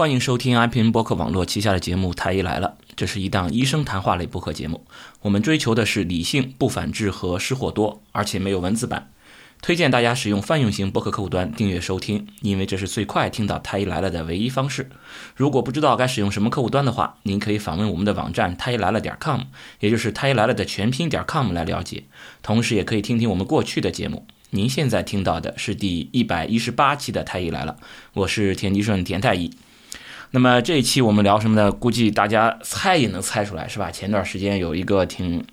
[0.00, 4.86] 欢迎收听 iPn 播客网络旗下的节目《太医来了》，这是一档医生谈话类播客节目。
[5.20, 9.10] 我们追求的是理性、不反制和失货多，而且没有文字版。
[9.60, 14.88] 推荐大家使用泛用型播客客户端订阅收听，因为这是最快听到《太医来了》的唯一方式。
[15.36, 19.42] 如果不知道该使用什么客户端的话，您可以访问我们的网站太医来了点 com，
[19.80, 22.04] 也就是太医来了的全拼点 com 来了解。
[22.42, 24.26] 同时，也可以听听我们过去的节目。
[24.48, 27.76] 您现在听到的是第一百一十八期的《太医来了》，
[28.14, 29.52] 我是田吉顺田太医。
[30.32, 31.72] 那么这一期我们聊什么呢？
[31.72, 33.90] 估计大家猜也能猜出来，是吧？
[33.90, 35.44] 前段时间有一个挺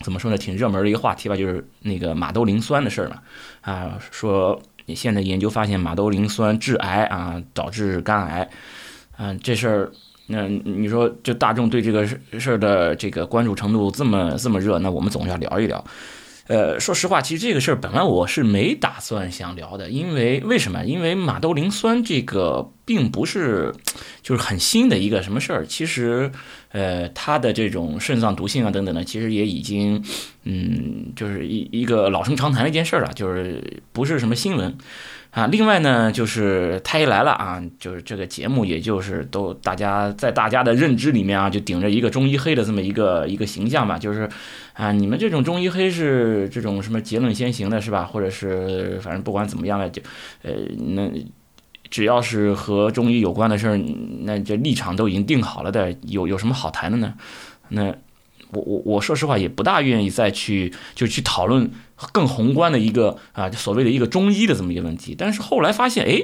[0.00, 3.18] 怎么说呢，挺热门的一个话题吧，就是那个马兜铃酸的事儿嘛。
[3.60, 8.50] 啊，说你现在研究发现马兜铃酸致癌啊，导致肝癌。
[9.16, 9.92] 嗯，这事儿，
[10.26, 15.82] 那你说就大众对这个事儿的这个关注程度这么这么热，那我们总要聊一聊。
[16.46, 20.84] 呃，说实话，其实这个事儿本来我是没打算想聊的，因为为什么？
[20.84, 23.72] 因为马兜铃酸这个并不是
[24.22, 26.30] 就是很新的一个什么事儿，其实，
[26.72, 30.04] 呃，它的这种肾脏毒性啊等等呢，其实也已经，
[30.42, 34.76] 嗯，就是一一个老生常谈的一件事儿了，就是不是什么新闻。
[35.34, 44.30] 啊，另外呢，就是太医来了啊，就是这个节目，也就是都大家在大家的认知里面啊，就顶着一个中医黑的这么一个一个形象吧，就是
[44.74, 48.04] 啊，你们这种中医黑是这种什么结论先行的，是吧？
[48.04, 50.00] 或者是反正不管怎么样了，就
[50.42, 50.52] 呃，
[50.94, 51.10] 那
[51.90, 53.76] 只要是和中医有关的事儿，
[54.20, 57.12] 那这立场都已经定好了的，有有什么好谈的呢？
[57.70, 57.92] 那。
[58.54, 61.70] 我我我说实话也不大愿意再去就去讨论
[62.12, 66.22] 更宏观的一个啊所谓的一个中医的这么一个问题，但是后来发现，哎，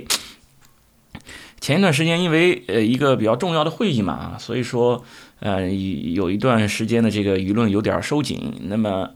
[1.60, 5.04] 前一段时间因为呃一个比较重要的会议嘛，所以说
[5.40, 9.10] 呃有一段时间的这个舆论有点收紧，那么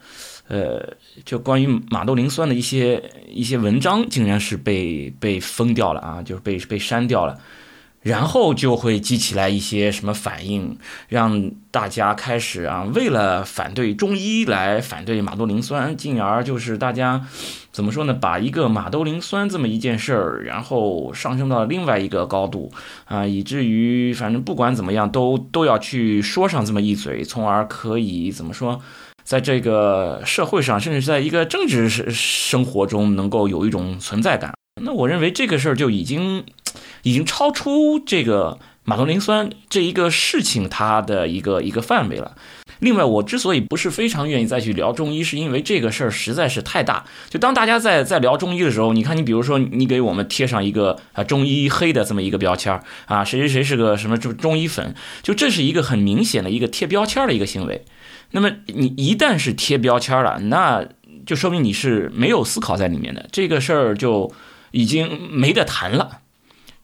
[0.49, 7.39] 呃就关于马兜铃酸的一些一些文章竟然是被被封掉了啊，就是被被删掉了。
[8.05, 10.77] 然后就会激起来一些什么反应，
[11.09, 17.27] 让大家开始啊，为了反对中医来反对马兜铃酸，进而就是大家
[17.73, 18.13] 怎么说呢？
[18.13, 22.71] 把一个马兜铃酸这么一件事儿，然后上升到另外一个高度
[23.07, 28.79] 啊，以至于反正不管怎么样，都都要去说上这么一嘴，从而可以怎么说，
[29.23, 34.53] 在这个社会上，甚至在一个政治生生活中，能够有一种存在感。
[34.83, 36.45] 那我认为这个事儿就已经。
[37.05, 42.37] 已经超出这个马兜铃酸这一个事情它的一个一个范围了。
[42.81, 47.05] 另外，我之所以不是非常愿意再去聊中医，是因为这个事儿实在是太大。
[47.31, 57.85] 就当大家在在聊中医的时候，你看，你比如说，你给我们贴上一个啊中医黑的这么一个标签啊，谁谁谁是个什么中中医粉，就这是一个很明显的一个贴标签的一个行为。
[58.33, 60.85] 那么你一旦是贴标签了，那
[61.25, 64.31] 就说明你是没有思考在里面的，这个事儿就
[64.73, 66.19] 已经没得谈了。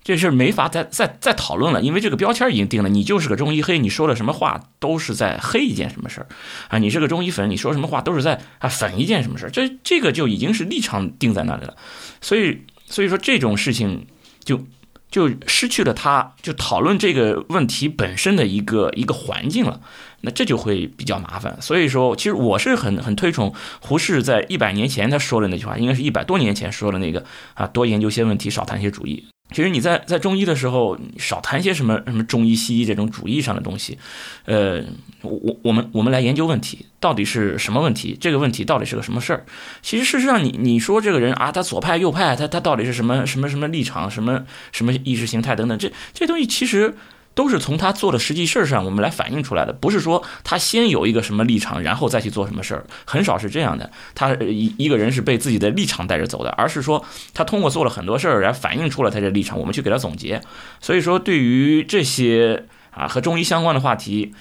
[0.03, 6.27] 这事没法再再再讨论了，因为这个标签已经定了，你就是个中医黑，你说的什么话都是在黑一件什么事儿
[6.69, 6.79] 啊？
[6.79, 9.51] 你是个中医粉，你说什么话都是在啊粉一件什么事儿？
[9.51, 11.77] 这这个就已经是立场定在那里了，
[12.23, 14.07] 所以所以说这种事情
[14.43, 14.65] 就
[15.11, 19.81] 就失去了他就讨论这个问题本身的一个一个环境了，
[20.23, 21.59] 那这就会比较麻烦。
[21.61, 29.27] 所以说，其实我是很很推崇胡适在一百年前他说的那句话，应该是一百多年前说的那个啊，多研究些问题，少谈些主义。
[29.53, 33.99] 其实你在在中医的时候，少谈些什么什么中医西医这种主义上的东西，
[34.45, 34.83] 呃，
[35.23, 38.17] 我我我们我们来研究问题，到底是什么问题？
[38.21, 39.45] 这个问题到底是个什么事儿？
[39.83, 46.95] 其实事实上，你你说这个人啊，他左派右派，他他到底是什么什么什么立场，什么什么意识形态等等，这这东西其实。
[47.33, 53.91] 都是从他做的实际事儿上，我们来反映出来的，不是说他先有一个什么立场，然后再去做什么事儿，很少是这样的。
[54.15, 60.43] 他一一个人是被自己的立场带着走的，而是说他通过做了很多事儿来反映出了他的立场，我们去给他总结。
[60.81, 64.35] 所以说，对于这些啊和中医相关的话题，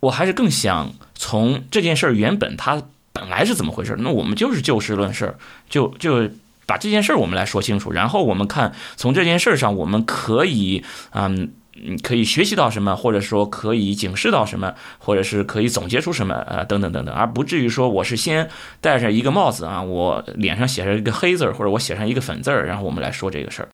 [0.00, 2.80] 我还是更想从这件事儿原本它
[3.12, 6.30] 本来是怎么回事儿，那我们就是就事论事儿，就就
[6.66, 11.52] 把这件事儿我们来说清楚，然后我们看从这件事儿上我们可以嗯。
[11.84, 18.48] 嗯，可以学习到什么，或者说可以警示到什么，或者是可以总结出什么，呃，等等等等，而不至于说我是先
[18.80, 23.68] 戴上一个帽子啊，我脸上写上一个黑字儿，或者我写上一个粉字儿，然后我们来说这个事儿，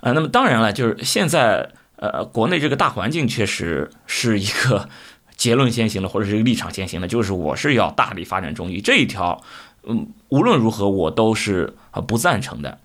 [0.00, 4.88] 啊，那么当然了，就是现在，呃，国内这个大环境确实是一个
[5.36, 9.42] 结论先行的，或者是一个立场先行的，就是我是要大力发展中医这一条，
[9.86, 11.74] 嗯，无论如何我都是
[12.06, 12.78] 不赞成的，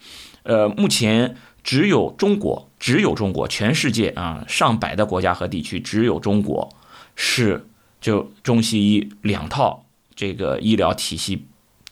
[0.44, 1.36] 呃，目前。
[1.63, 6.69] 只有中国，只有中国，全世界啊，上百的国家和地区，只有中国
[7.15, 7.65] 是
[8.01, 11.45] 就中西医两套这个医疗体系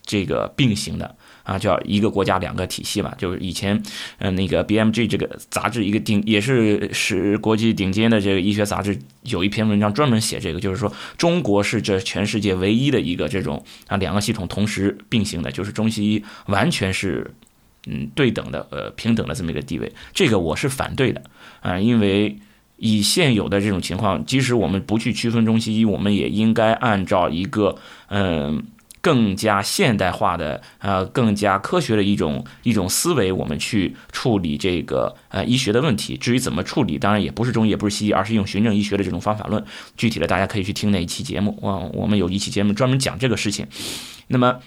[0.03, 3.81] 这个并行的啊，叫一个国家两个体系嘛，就是以前，
[4.17, 17.33] 嗯，那个 BMG 这个杂志一个顶也是是国际顶尖的这个医学杂志，有一篇文章专门写这个，就是说中国是这全世界唯一的一个这种啊两个系统同时并行的，就是中西医完全是
[17.87, 21.21] 嗯对等的呃平等的这么一个地位，这个我是反对的
[21.61, 22.37] 啊，因为。
[22.83, 28.65] 以现有的这种情况，即使我们不去区分中西医，我们也应该按照一个嗯
[29.01, 36.17] 更加现代化的呃更加科学的一种一种思维，我们去处理这个呃医学的问题。
[36.17, 39.63] 至于怎么处理，当然也不是中医，也不是西医，而是用循证医学的这种方法论。
[39.95, 43.67] 具体的，大家可以去听那一期节目啊，我们有一期节目专门讲这个事情。
[44.25, 44.57] 那么。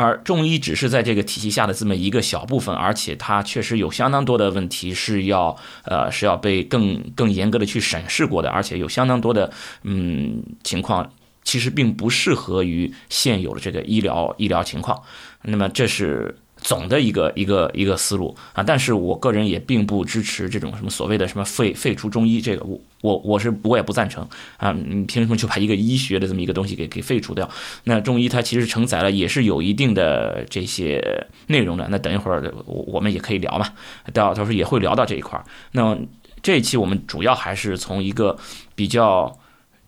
[0.00, 5.54] 而中医只是在这个体系下的这么一个小部分，而且它确实有相当多的问题是要
[5.84, 9.52] 呃是要被更更严格的去审视过的，而且有相当多的
[9.82, 11.12] 嗯情况
[11.44, 15.00] 其实并不适合于现有的这个医疗医疗情况。
[15.42, 16.36] 那么这是。
[16.60, 24.26] 总的一个一个一个思路啊，但是我个人也并不支持这种什么所谓的什么废废除中医这个，我我我是我也不赞成
[24.58, 27.48] 啊，你凭什么就把一个医学的这么一个东西给给废除掉？
[27.84, 33.66] 那中医它其实承载了也是有一定的这些内容的，那等一会儿我我们也可以聊嘛，
[34.12, 35.44] 到到时候也会聊到这一块儿。
[35.72, 35.96] 那
[36.42, 38.36] 这一期我们主要还是从一个
[38.74, 39.39] 比较。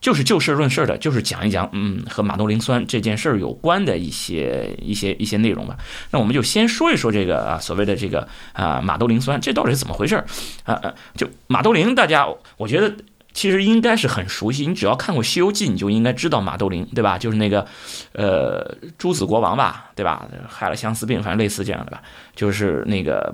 [0.02, 5.78] 就是就事论事的，就是讲一讲，嗯，和马兜铃酸这件事儿有关的一些一些一些内容吧。
[6.10, 10.26] 那我们就先说一说这个啊，所谓的这个啊马兜铃酸，这到底是怎么回事儿
[10.64, 10.92] 啊？
[11.16, 12.26] 就马兜铃，大家
[12.56, 12.92] 我觉得
[13.32, 17.16] 其实应该是很熟悉，你只要看过《西游记》，你就应该知道马兜铃，对吧？
[17.16, 17.64] 就是那个
[18.12, 20.26] 呃朱子国王吧，对吧？
[20.48, 22.02] 害了相思病，反正类似这样的吧。
[22.34, 23.32] 就是那个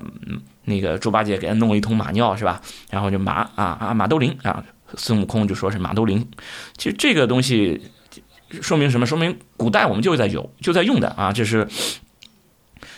[0.64, 2.60] 那个猪八戒给他弄了一桶马尿，是吧？
[2.90, 4.62] 然后就马啊啊马兜铃啊。
[4.96, 6.26] 孙悟空就说是马兜铃，
[6.76, 7.80] 其实这个东西
[8.62, 9.04] 说明什么？
[9.04, 11.68] 说明古代我们就在有就在用的啊，这是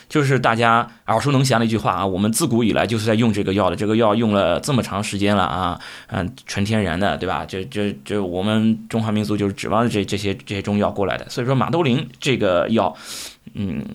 [0.07, 2.05] 就是大家耳熟能详的一句话啊。
[2.05, 7.45] 我们自古以来就是在用这个药的，这个药用了这么长时间了啊，嗯，纯天然的，对吧？
[7.45, 11.29] 这这这我们中华民族就是指望着这这些这些中药过来的。
[11.29, 12.95] 所以说马兜铃这个药，
[13.53, 13.85] 嗯，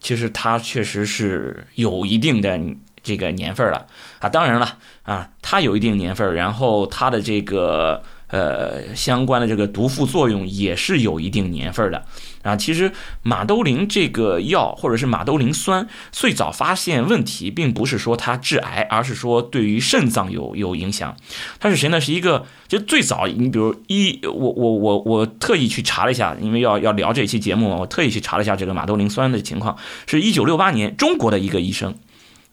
[0.00, 2.60] 其实它确实是有一定的。
[3.02, 3.86] 这个年份了
[4.20, 12.04] 啊，当然了啊，它有一定年份，然后它的这个呃相关的这个毒副作用也是有一定年份的
[12.42, 12.56] 啊。
[12.56, 12.92] 其实
[13.22, 21.16] 马兜铃这个药或者是马兜铃酸，最早发现问题，并不是说它致癌，而是说对于肾脏有有影响。
[21.58, 22.00] 它是谁呢？
[22.00, 31.94] 是一个就最早，你比如一我我我我特意去查了一下，因为要要聊这期节目嘛，我特意去查了一下这个马兜铃酸的情况，是一九六八年中国的一个医生。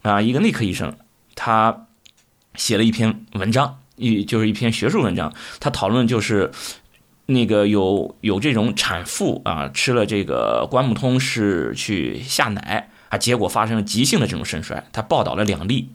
[0.10, 0.96] 啊，一个内科医生，
[1.34, 1.88] 他
[2.54, 6.52] 写了一篇文章，一就是一篇学术文章，他讨论就是
[7.26, 15.90] 那个有有这种产妇啊，吃了这个关木通是去下奶啊，结果发生了急性的这种肾衰，他报道了两例，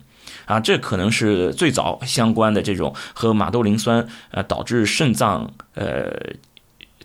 [0.47, 6.11] 啊，这可能是最早相关的这种和马兜铃酸呃导致肾脏呃。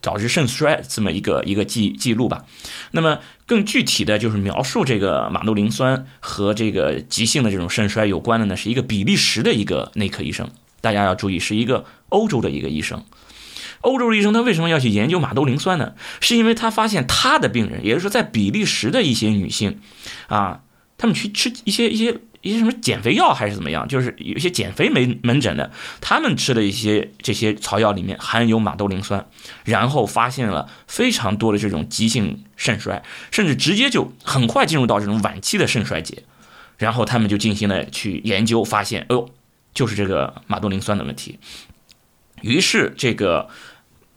[0.06, 2.46] 导致肾衰这么一个一个记记录吧，
[2.92, 10.48] 那么更具体的就是描述这个马兜铃酸和这个急性的这种肾衰有关的呢，是一个比利时的一个内科医生，
[10.80, 13.04] 大家要注意，是一个欧洲的一个医生。
[13.82, 15.94] 欧洲的医生他为什么要去研究马兜铃酸呢？
[16.22, 19.80] 是因为他发现他的病人，也就是说在比利时的一些女性，
[20.28, 20.62] 啊，
[20.98, 22.20] 他们去吃一些一些。
[22.46, 23.88] 一些什么减肥药还是怎么样？
[23.88, 29.28] 就是有一些减肥门门诊的，他们吃的一些这些草药里面含有马兜铃酸，
[29.64, 36.24] 然后发现了非常多的这种急性肾衰，甚至直接就很快进入到这种晚期的肾衰竭，
[36.78, 39.28] 然后他们就进行了去研究，发现，哎呦，
[39.74, 41.40] 就是这个马兜铃酸的问题，
[42.42, 43.50] 于是这个。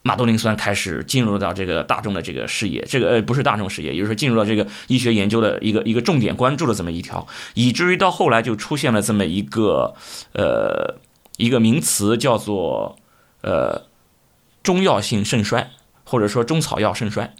[0.01, 9.93] 马兜铃酸开始进入到这个大众的这个视野，这个呃不是大众视野，也就是说进入到这个医学研究的一个一个重点关注的这么一条，以至于到后来就出现了这么一个
[10.33, 10.99] 呃
[11.37, 12.97] 一个名词叫做
[13.41, 13.83] 呃
[14.63, 15.71] 中药性肾衰，
[16.05, 17.33] 或者说中草药肾衰，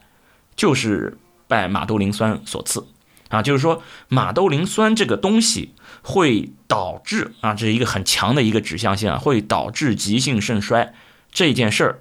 [0.56, 2.86] 就是拜马兜铃酸所赐
[3.30, 10.94] 啊，就是说马兜铃酸这个东西会导致啊，这是一个很强的一个指向性啊，会导致急性肾衰
[11.32, 12.00] 这件事儿。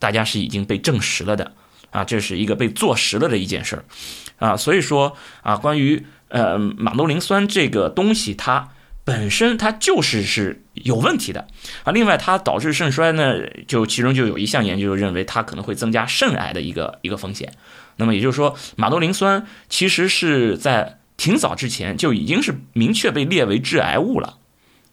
[0.00, 1.52] 大家是已经被证实了的，
[1.90, 3.84] 啊，这是一个被坐实了的一件事儿，
[4.38, 8.70] 啊，所以说啊，关于呃马兜铃酸这个东西，它
[9.04, 11.46] 本身它就是是有问题的，
[11.84, 17.52] 啊，另外它导致肾衰呢，就其中就有一项研究认为它可能会增加肾癌的一个一个风险，
[17.96, 24.38] 那么也就是说，马兜铃酸其实是在挺早之前就已经是明确被列为致癌物了，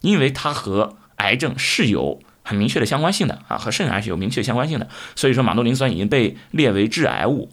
[0.01, 2.19] 因为它和癌症是有。
[2.47, 7.51] 很明确的相关性的啊，和肾癌是有明确相关性的，所以说马兜铃酸已经被列为致癌物。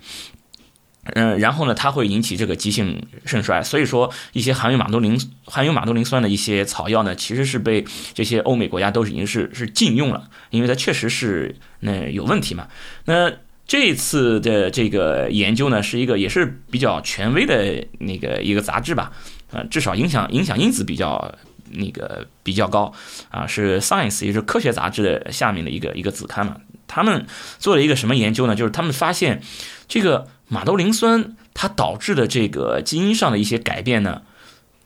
[1.13, 3.63] 嗯，然后呢，它会引起这个急性肾衰。
[3.63, 7.85] 所以说，一些含有马兜铃含有马兜铃酸的一些草药呢，其实是被
[8.15, 12.69] 这些欧美国家都已经是是禁用了，因为它确实是那有问题嘛。
[13.05, 13.31] 那
[13.67, 19.13] 这次的这个研究呢，是一个也是比较权威的那个一个杂志吧，
[19.53, 21.35] 呃，至少影响影响因子比较
[21.71, 22.92] 那个比较高
[23.30, 26.56] 啊，是 Science 也是科学杂志的下面的一个一个子刊嘛。
[26.87, 27.26] 他们
[27.59, 28.54] 做了一个什么研究呢？
[28.54, 29.42] 就是他们发现
[29.88, 30.28] 这个。
[30.47, 34.23] 马兜铃酸它导致的这个基因上的一些改变呢，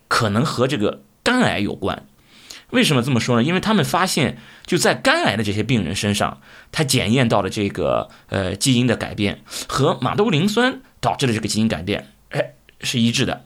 [0.07, 2.07] 可能和这个肝癌有关。
[2.71, 3.43] 为什么这么说呢？
[3.43, 13.45] 因为他们发现就在肝癌的这些病人身上，他检验到了这个呃基因的改变和马兜铃酸导致的这个基因改变，哎是一致的。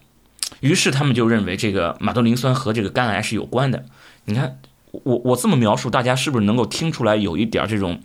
[0.60, 3.84] 于是他们就认为这个马兜铃酸和这个肝癌是有关的。
[4.24, 4.58] 你看
[4.90, 8.00] 我我这么描述，大家是不是能够听出来有一点这种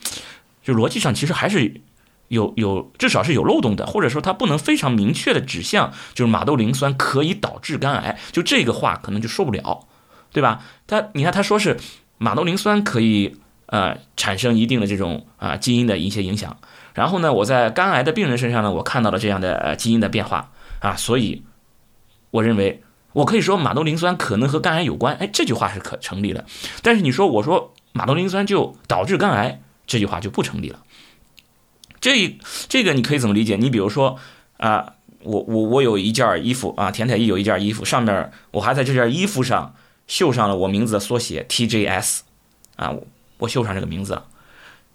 [0.64, 1.82] 就逻辑上其实还是。
[2.30, 9.88] 有有至少是有漏洞的，或者说它不能非常明确的指向，就是马兜铃酸可以导致肝癌，就这个话可能就说不了，
[10.34, 10.62] 对吧？
[10.88, 11.78] 他你看他说是
[12.18, 13.38] 马兜铃酸可以
[13.68, 16.58] 呃产生一定的这种啊基因的一些影响，
[16.94, 20.52] 然后呢，我在肝癌的病人身上呢，我看到了这样的呃基因的变化
[20.82, 21.44] 啊，所以
[22.32, 26.46] 我认为我可以说马兜铃酸可能和肝癌有关，哎，这句话是可成立的。
[26.82, 30.84] 但是你说我说马兜铃酸就导致肝癌，这句话就不成立了。
[32.00, 32.38] 这
[32.70, 33.56] 这个你可以怎么理解？
[33.56, 34.20] 你比如说
[34.58, 34.94] 啊，
[35.24, 39.74] 我我我有一件衣服啊，田太医有一件衣服，上面我还在这件衣服上
[40.06, 42.20] 绣上了我名字的缩写 TJS，
[42.76, 43.08] 啊，我
[43.40, 44.28] 我绣上这个名字了。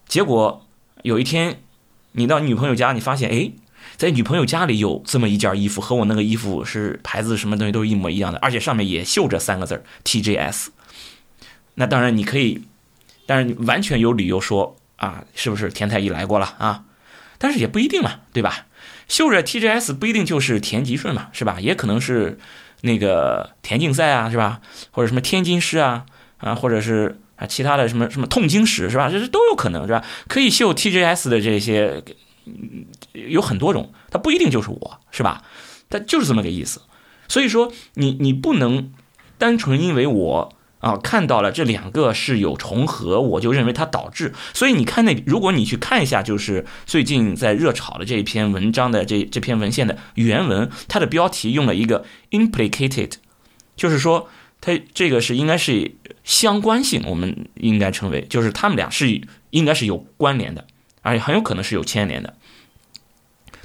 [0.07, 0.65] 结果
[1.03, 1.63] 有一天
[2.13, 3.51] 你到女朋友家，你发现哎，
[3.97, 10.69] 在女朋友家里有这么一件衣服，和我那个衣服是牌子什么东西都是一模一样的，而且上面也绣着三个字 TJS。
[11.75, 12.63] 那当然你可以，
[13.27, 16.85] 但是你完全有理由说啊，是不是田太医来过了啊？
[17.39, 18.67] 但是也不一定嘛，对吧？
[19.09, 21.59] 绣着 TGS 不一定就是田吉顺嘛，是吧？
[21.61, 22.39] 也可能是
[22.83, 24.61] 那个田径赛啊，是吧？
[24.91, 26.07] 或者什么天津师啊，
[26.39, 29.11] 啊，或者是啊其他的什么什么痛经史，是吧？
[29.11, 30.05] 这是都有可能，是吧？
[30.29, 32.03] 可以绣 TGS 的这些
[32.47, 35.45] 嗯有很多种，它不一定就是我，是吧？
[35.89, 36.81] 它就是这么个意思。
[37.29, 38.93] 所以说，你你不能
[39.39, 40.53] 单纯因为我。
[40.83, 44.33] 啊，看到了这两个是有重合，我就认为它导致。
[44.53, 53.13] 所以你看那，如果你去看一下，就是最近在热炒的这一篇文章的这这篇文献的原文，它的标题用了一个 implicated，
[53.77, 54.29] 就是说
[54.61, 55.95] 它这个是应该是
[56.25, 59.21] 相关性，我们应该称为，就是他们俩是
[59.51, 60.67] 应该是有关联的，
[61.03, 62.35] 而且很有可能是有牵连的。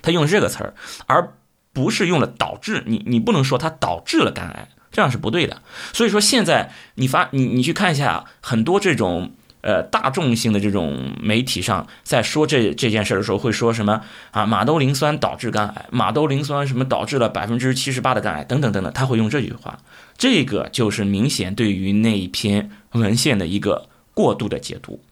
[0.01, 0.73] 他用这个词儿，
[1.05, 1.33] 而
[1.71, 2.83] 不是用了导致。
[2.85, 4.67] 你你不能说它导致了肝癌。
[4.89, 5.61] 这样是不对的，
[5.93, 14.01] 所以说现在你发你你去看一下很多这种呃大众性的这种媒体上在说这这件事的时候会说什么
[14.31, 19.77] 啊马兜铃酸导致肝癌，马兜铃酸什么导致了百分之七十八的肝癌等等等等，他会用这句话，
[20.17, 25.03] 这个就是明显对于那一篇文献的一个过度的解读，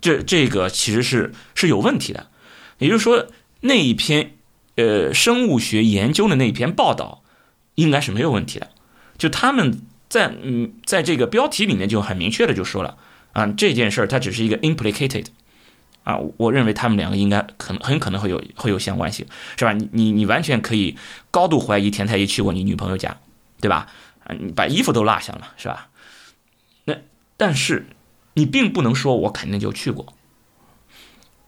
[0.00, 2.28] 这这个其实是是有问题的，
[2.78, 3.26] 也就是说
[3.60, 4.36] 那一篇
[4.76, 7.22] 呃生物学研究的那一篇报道
[7.74, 8.68] 应该是没有问题的。
[9.16, 12.96] 就他们在嗯，在这个标题里面就很明确的就说了
[13.32, 15.26] 啊，这件事儿它只是一个 implicated，
[16.04, 19.26] 啊，我认为他们两个应该可能很可能会有会有相关性，
[19.56, 19.72] 是吧？
[19.72, 20.96] 你你你完全可以
[21.30, 23.18] 高度怀疑田太医去过你女朋友家，
[23.60, 23.88] 对吧？
[24.24, 25.88] 啊，你把衣服都落下了，是吧？
[26.84, 26.94] 那
[27.36, 27.86] 但是
[28.38, 30.14] 你并不能说我肯定就去过。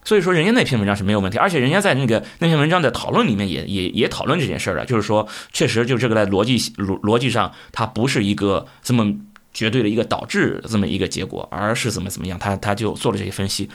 [0.03, 9.15] 所以说，人家那篇文章是没有问题，而且人家在那个那篇文章的讨论里面也也也讨论这件事儿了，就是说，确实就这个在逻辑逻逻辑上，它不是一个这么
[9.53, 13.69] 绝对的一个导致这么一个结果，而是怎么怎么样，他他就做了这些分析，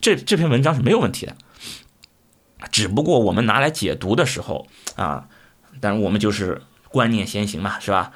[0.00, 1.36] 这这篇文章是没有问题的，
[2.70, 5.26] 只不过我们拿来解读的时候啊，
[5.80, 8.12] 但我们就是观念先行嘛，是吧？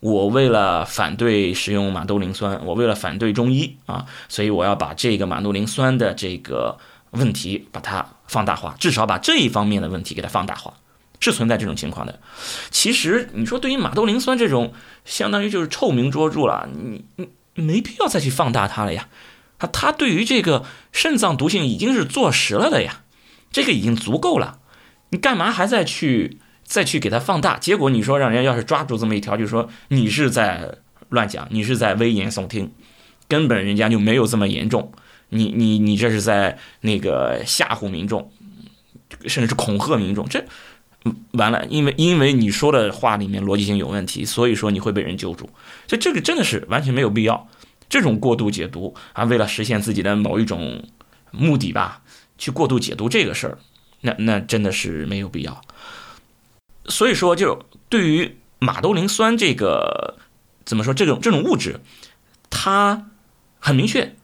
[0.00, 6.78] 我为了反对使用马兜铃酸，我为了反对中医啊，所以我要把这个马兜铃酸的这个。
[7.12, 10.74] 问题把它放大化，至少把这一方面的问题给它放大化，
[11.18, 12.18] 是存在这种情况的。
[12.70, 14.74] 其实你说对于马兜铃酸这种，
[15.06, 19.08] 相当于就是臭名卓著了，你你没必要再去放大它了呀。
[19.58, 23.04] 它它对于这个肾脏毒性已经是坐实了的呀，
[23.50, 24.58] 这个已经足够了。
[25.10, 27.56] 你干嘛还在去再去给它放大？
[27.58, 30.76] 结果你说让人家要是抓住这么一条，就说你是在
[31.08, 32.70] 乱讲，你是在危言耸听，
[33.28, 34.92] 根本人家就没有这么严重。
[35.28, 38.30] 你你你这是在那个吓唬民众，
[39.26, 40.44] 甚至是恐吓民众，这
[41.32, 45.48] 完了，因为因为你说的话里面逻辑性有问题，所以说你会被人揪住，
[45.88, 47.48] 所以这个真的是完全没有必要，
[47.88, 50.84] 这种过度解读啊，为了实现自己的某一种
[51.30, 52.02] 目的吧，
[52.38, 53.58] 去过度解读这个事儿，
[54.00, 55.60] 那那真的是没有必要。
[56.88, 60.18] 所以说，就对于马兜铃酸这个
[60.64, 61.80] 怎么说，这种这种物质，
[62.50, 63.06] 它
[63.58, 64.14] 很明确，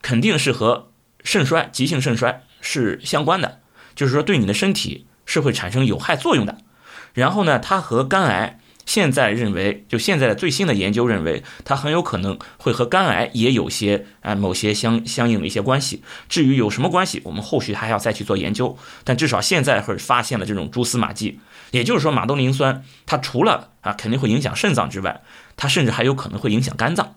[0.00, 0.90] 肯定是和
[1.24, 3.60] 肾衰、急性肾衰是相关的，
[3.94, 6.58] 就是说对你的身体是会产生有害作用的。
[7.12, 8.58] 然后呢，它和肝癌。
[8.84, 16.02] 现在认为，就现在的最新的研究认为，它很有可能会和肝癌也有些啊某些相相应的一些关系。
[16.28, 18.76] 至于有什么关系，我们后续还要再去做研究。
[19.04, 21.38] 但至少现在会发现了这种蛛丝马迹，
[21.70, 25.22] 也就是说，马兜铃酸它除了啊肯定会影响肾脏之外，
[25.56, 27.14] 它甚至还有可能会影响肝脏。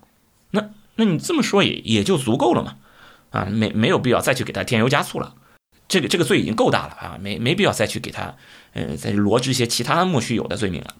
[0.52, 2.76] 那那你这么说也也就足够了嘛？
[3.32, 5.36] 啊，没没有必要再去给它添油加醋了。
[5.88, 8.34] 这个这个罪已经够大了啊，没没必要再去给他
[8.74, 10.96] 呃再罗织一些其他莫须有的罪名了。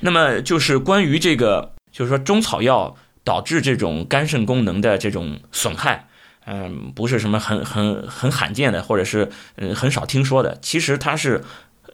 [0.00, 6.08] 那么就是关于这个，就是说中草药导致这种肝肾功能的这种损害，
[6.46, 10.58] 嗯，不是什么很很很罕见的，或者是嗯很少听说的。
[10.60, 11.42] 其实它是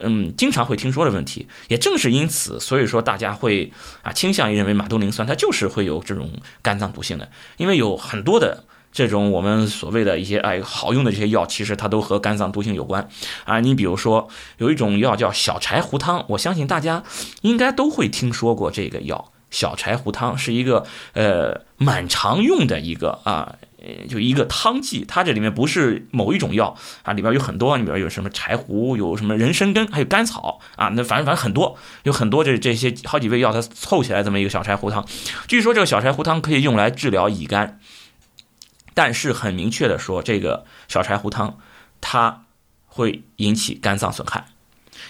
[0.00, 1.48] 嗯经常会听说的问题。
[1.68, 6.30] 也正是因此，所以说大家会啊倾向于认为马兜铃酸它就是会有这种
[6.62, 8.64] 肝脏毒性的，因为有很多的。
[8.92, 13.08] 这种我们所谓的一些哎好用的这些药，其实它都和肝脏毒性有关
[13.44, 13.58] 啊。
[13.60, 17.02] 你比如说有一种药叫小柴胡汤，我相信大家
[17.40, 19.32] 应该都会听说过这个药。
[19.50, 23.56] 小柴胡汤是一个呃蛮常用的一个啊，
[24.08, 25.04] 就一个汤剂。
[25.06, 30.88] 它这里面不是某一种药啊，里边有很多，里边有什么柴胡，有什么人参根，还有甘草啊。
[30.94, 35.06] 那反正反正很多，有很多这这些好几味药，它凑起来这么一个小柴胡汤。
[35.46, 37.78] 据说这个小柴胡汤可以用来治疗乙肝。
[38.94, 41.58] 但是很明确的说，这个小柴胡汤，
[42.00, 42.44] 它
[42.86, 44.46] 会引起肝脏损害。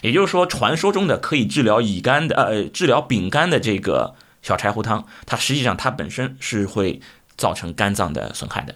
[0.01, 7.01] 也就是说，传说中的可以治疗乙肝的，呃，治疗丙肝的这个小柴胡汤，它实际上它本身是会
[7.37, 8.75] 造成肝脏的损害的。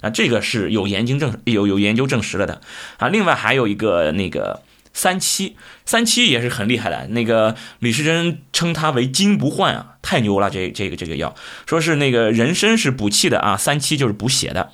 [0.00, 2.60] 啊，这个是有研究证有有研究证实了的。
[2.98, 4.62] 啊，另外还有一个那个。
[4.92, 10.50] 三七三七也是很厉害的，那个李时珍称它为金不换啊，太牛了！
[10.50, 11.34] 这这个这个药，
[11.66, 14.72] 说是那个人参是补气的啊，三七就是补血的，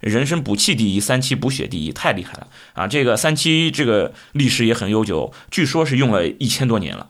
[0.00, 2.86] 人参补气第一，三七补血第一，太厉害了啊！
[2.86, 7.08] 这个三七这个历史也很悠久，据说是用了一千多年了，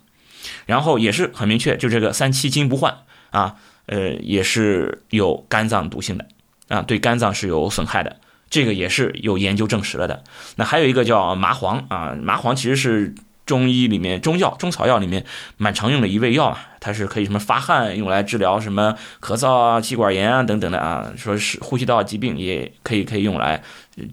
[0.67, 2.99] 然后也是很明确，就这个三七金不换
[3.31, 6.27] 啊，呃，也是有肝脏毒性的
[6.69, 8.17] 啊，对肝脏是有损害的。
[8.53, 10.23] 这个也是有研究证实了的。
[10.57, 13.15] 那还有一个叫麻黄啊，麻黄其实是
[13.47, 15.25] 中医里面中药、中草药里面
[15.57, 23.63] 蛮常用的一味药啊，它是可以什么发汗，用来治疗什么咳嗽啊、气管炎啊等等的啊，说是呼吸道疾病也可以可以用来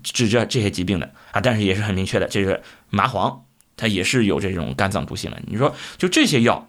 [0.04, 1.41] 治这这些疾病的啊。
[1.41, 3.43] 但是也是很明确的，这个麻黄
[3.75, 5.38] 它也是有这种肝脏毒性的。
[5.47, 6.65] 你说就这些药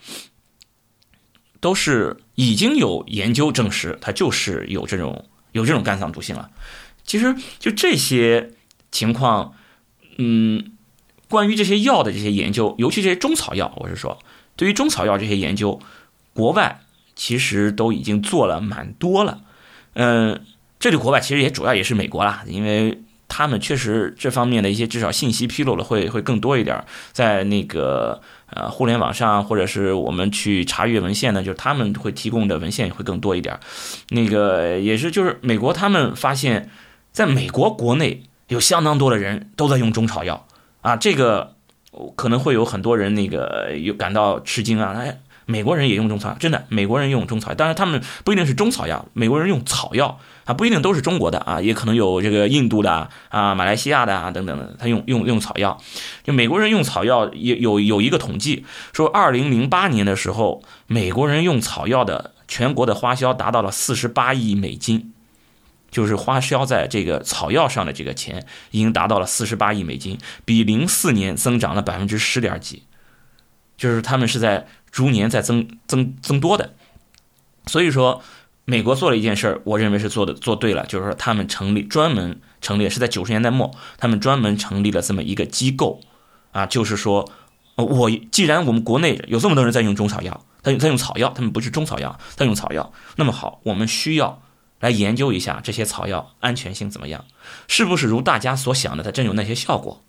[1.61, 6.51] 都是已经有研究证实，它就是有这种有这种肝脏毒性了。
[7.05, 8.51] 其实就这些
[8.93, 9.55] 情况，
[10.19, 10.73] 嗯，
[11.29, 14.19] 关于这些药的这些研究，尤其这些中草药，我是说，
[14.57, 15.81] 对于中草药这些研究，
[16.33, 16.81] 国外
[17.15, 19.43] 其实都已经做了蛮多了。
[19.95, 20.41] 嗯，
[20.79, 33.59] 这里国外其实也主要也是美国啦，因为他们确实这方面的一些至少信息披露了会会更多一点，在那个呃互联网上或者是我们去查阅文献呢，就是他们会提供的文献也会更多一点。
[34.11, 36.71] 那个也是就是美国他们发现。
[37.13, 40.47] 在美国国内有相当多的人都在用中草药
[40.81, 41.55] 啊，这个
[42.17, 44.95] 可能会有很多人那个有感到吃惊啊。
[44.97, 55.77] 哎，美国人也用中草药，真的，美国人用中草药，当然他们不一定是中草药，美国人用草药啊，不一定都是中国的啊，也可能有这个印度的啊、马来西亚的啊等等的，他用用用草药。
[56.23, 65.13] 就美国人用草药有有有一个统计说，二零零八年的时候，美国人用草药的全国的花销达到了四十八亿美金。
[65.91, 72.85] 就是花销在这个草药上的这个钱已经达到了四十八亿美金，比零四年增长了百分之十点几，
[73.77, 76.75] 就是他们是在逐年在增增增多的。
[77.67, 78.23] 所以说，
[78.65, 86.01] 美国做了一件事儿，我认为是做的做对了，就是说他们成立专门成立是在九十年代末，他们专门成立了这么一个机构
[86.53, 87.29] 啊，就是说，
[87.75, 94.41] 我既然我们国内有这么多人在用中草药，他用在用草药，他们不是中草药，他用草药，那么好，我们需要。
[94.81, 97.25] 来研究一下这些草药安全性怎么样，
[97.69, 100.03] 是不是如大家所想的，它真有那些效果？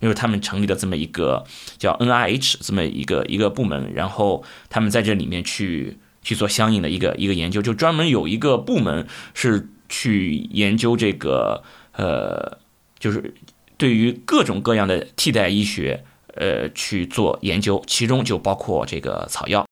[0.00, 1.44] 因为他们成立了这么一个
[1.76, 12.58] 叫 NIH 这么一个一个部门，然后他们在这里面去去做相应的一个一个研究，就专门有一个部门是去研究这个呃，
[13.00, 13.34] 就是
[13.76, 16.04] 对于各种各样的替代医学
[16.36, 19.66] 呃去做研究，其中就包括这个草药。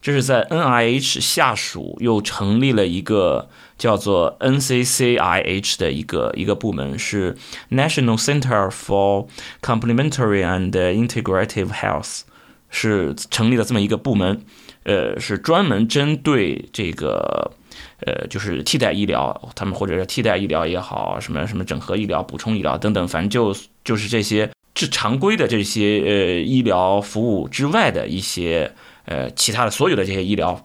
[0.00, 7.34] 这是在 NIH 下属又成立了一个叫做 NCCIH 的一个一个部门，是
[7.70, 9.28] National Center for
[9.62, 12.22] Complementary and Integrative Health，
[12.68, 14.42] 是成立了这么一个部门，
[14.82, 17.52] 呃，是专门针对这个。
[18.00, 28.72] 呃，就是替代医疗，他们或者是替代医疗也好，什么什么整合医疗、补充医疗等等，反正就就是这些是常规的这些呃医疗服务之外的一些
[29.04, 30.64] 呃其他的所有的这些医疗，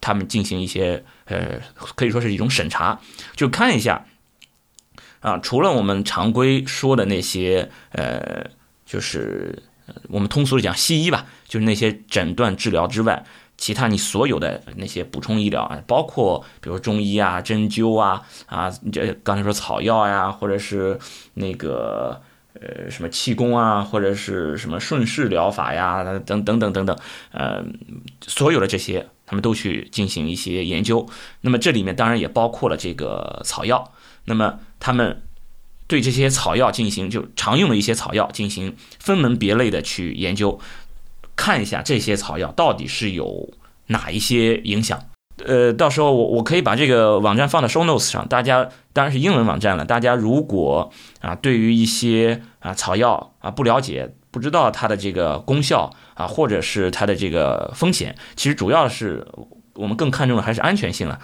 [0.00, 1.60] 他们进行一些呃
[1.94, 3.00] 可以说是一种审查，
[3.34, 4.04] 就看一下
[5.20, 8.50] 啊，除了我们常规说的那些呃，
[8.84, 9.62] 就是
[10.08, 13.24] 我们通俗的讲西医吧，就是那些诊断治疗之外。
[13.56, 20.98] 其他你所有的那些补充医疗啊，包括比如中医啊、针灸啊啊，这刚才说草药呀，或者是
[21.34, 22.18] 那个
[22.54, 26.98] 呃什么气功啊，或者是什么顺势疗法呀，等等等等等，
[27.32, 27.62] 呃，
[28.26, 31.06] 所有的这些他们都去进行一些研究。
[31.42, 33.92] 那么这里面当然也包括了这个草药。
[34.24, 35.22] 那么他们
[35.86, 40.58] 对这些草药进行就常用的一些草药进行分门别类的去研究。
[41.36, 43.48] 看一下这些草药到底是有
[43.86, 45.00] 哪一些影响？
[45.46, 49.84] 呃，到时候我我可以把这个网站放到 show notes 上，大家当然是英文网站了。
[49.84, 59.26] 大家如果啊对于一些啊草药啊不了解，不知道它的这个功效啊，或者是它的这个风险，其实主要是
[59.74, 61.18] 我们更看重的还是安全性了。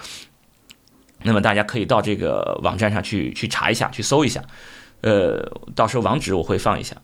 [1.23, 4.43] 那么大家可以到这个网站上去去查一下，去搜一下。
[5.03, 6.97] 呃，到时候网址我会放一下。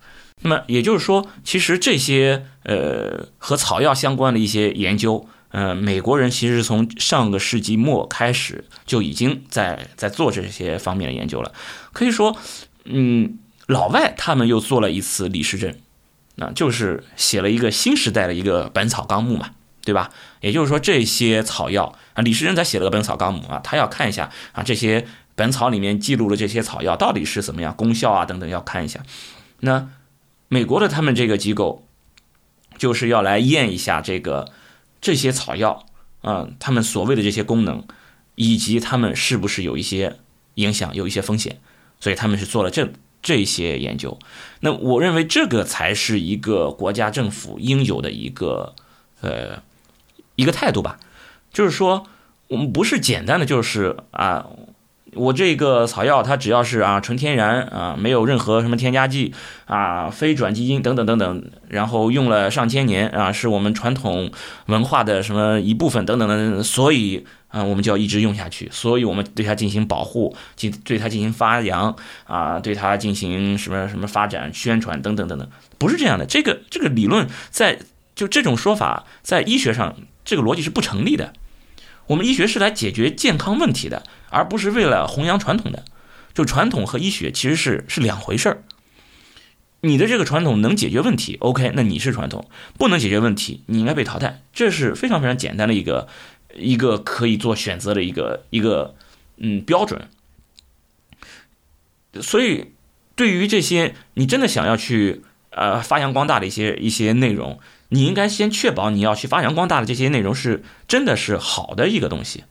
[0.43, 11.53] 那么也就是说，其实这些呃和草药相关的一些研究，呃，美国人其实从上个世纪末开始就已经在在做这些方面的研究了。
[11.93, 12.37] 可以说，
[12.85, 15.79] 嗯，老外他们又做了一次李时珍，
[16.43, 19.51] 啊就是写了一个新时代的一个《本草纲目》嘛，
[19.85, 20.11] 对吧？
[20.41, 29.01] 也就是说，这些草药啊，李时珍才写了个《本草纲目》啊，他要看一下啊，这些本草里面记录的这些草药到底是怎么样，功效啊等等要看一下，
[29.61, 29.89] 那。
[30.49, 31.89] 美国的他们这个机构，
[32.77, 34.53] 就是要来验一下这个
[35.01, 35.87] 这些草药
[36.21, 37.83] 啊，他们所谓的这些功能，
[38.35, 40.19] 以及他们是不是有一些
[40.57, 41.59] 影响，有一些风险，
[41.99, 44.19] 所以他们是做了这这些研究。
[44.61, 48.75] 那我认为这个才是一个国家政府应有的一个
[49.21, 49.63] 呃
[50.37, 50.99] 一个态度吧，
[51.53, 52.07] 就是说
[52.49, 54.47] 我们不是简单的就是啊。
[55.15, 59.35] 我这个草药，它只要是啊纯天然啊，没有任何什么添加剂
[59.67, 64.31] 啊，非转基因等等等等，然后用了上千年啊，是我们传统
[64.67, 71.95] 文化的什么一部分等等等等，所以啊，我们就要一直用下去，所以我们对它进行保护，进对它进行发扬
[72.25, 75.47] 啊，对它进行什么什么发展宣传等等等等，
[75.77, 77.79] 不是这样的，这个这个理论在
[78.15, 79.95] 就这种说法在医学上
[80.25, 81.35] 这个逻辑是不成立的。
[82.09, 85.85] 我们医学是来解决健康问题的，而不是为了弘扬传统的。
[86.35, 88.65] 就传统和医学其实是是两回事儿。
[89.83, 92.43] 你的这个传统能解决问题，OK，那你是传统；
[92.79, 94.43] 不能解决问题，你应该被淘汰。
[94.53, 96.09] 这是非常非常简单的一个
[96.57, 98.95] 一个可以做选择的一个一个
[99.37, 100.09] 嗯标准。
[102.21, 102.73] 所以，
[103.15, 107.59] 对于这些你真的想要去呃发扬光大的一些一些内容。
[107.93, 112.45] 你应该先确保你要去发扬光大的这些内容是真的是好的一个东西，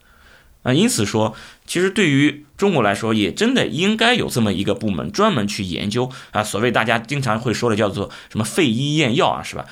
[0.62, 9.66] 啊，因此说，其实对于中国来说，也真的应该有这么一个部门专门去研究啊，所谓大家经常会说的叫做什么废医验药啊，是吧？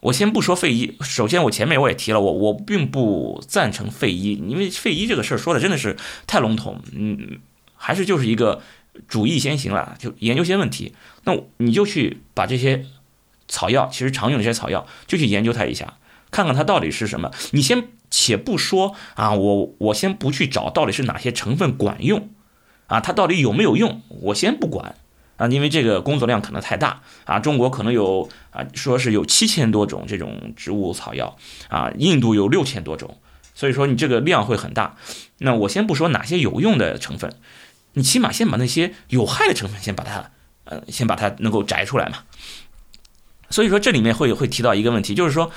[0.00, 7.38] 我先不说废医，首先我前面我也提了，我我并不赞成废医，因为废医这个事儿说的真的是太笼统，嗯，
[7.74, 8.62] 还是就是一个
[9.06, 12.86] 主义先行了，就研究些问题，那你就去把这些。
[13.50, 15.98] 草药其实常用的这些草药，就去研究它一下，
[16.30, 17.30] 看看它到底是什么。
[17.50, 22.30] 你先且不说啊，我我先不去找到底是哪些成分管用，
[22.86, 24.94] 啊，它到底有没有用，我先不管
[25.36, 27.38] 啊，因为这个工作量可能太大啊。
[27.38, 31.36] 中国可能有啊，说是有七千多种这种植物草药
[31.68, 33.18] 啊，印度有六千多种，
[33.54, 34.96] 所以说你这个量会很大。
[35.38, 37.34] 那我先不说哪些有用的成分，
[37.94, 40.30] 你起码先把那些有害的成分先把它，
[40.64, 42.18] 呃，先把它能够摘出来嘛。
[43.50, 45.50] 所以说，这里面会会提到一个问题，就是说，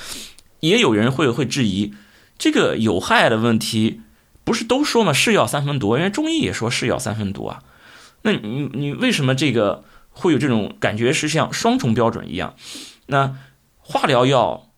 [0.60, 1.94] 也有人会会质疑
[2.38, 4.02] 这个有害的问题，
[4.44, 7.64] 不是都说嘛，是药三分毒，人家中医也说是药三分毒啊。
[8.24, 12.56] 那你你为什么这个会有这种感觉是像双重标准一样？
[13.06, 13.36] 那
[13.78, 14.70] 化疗药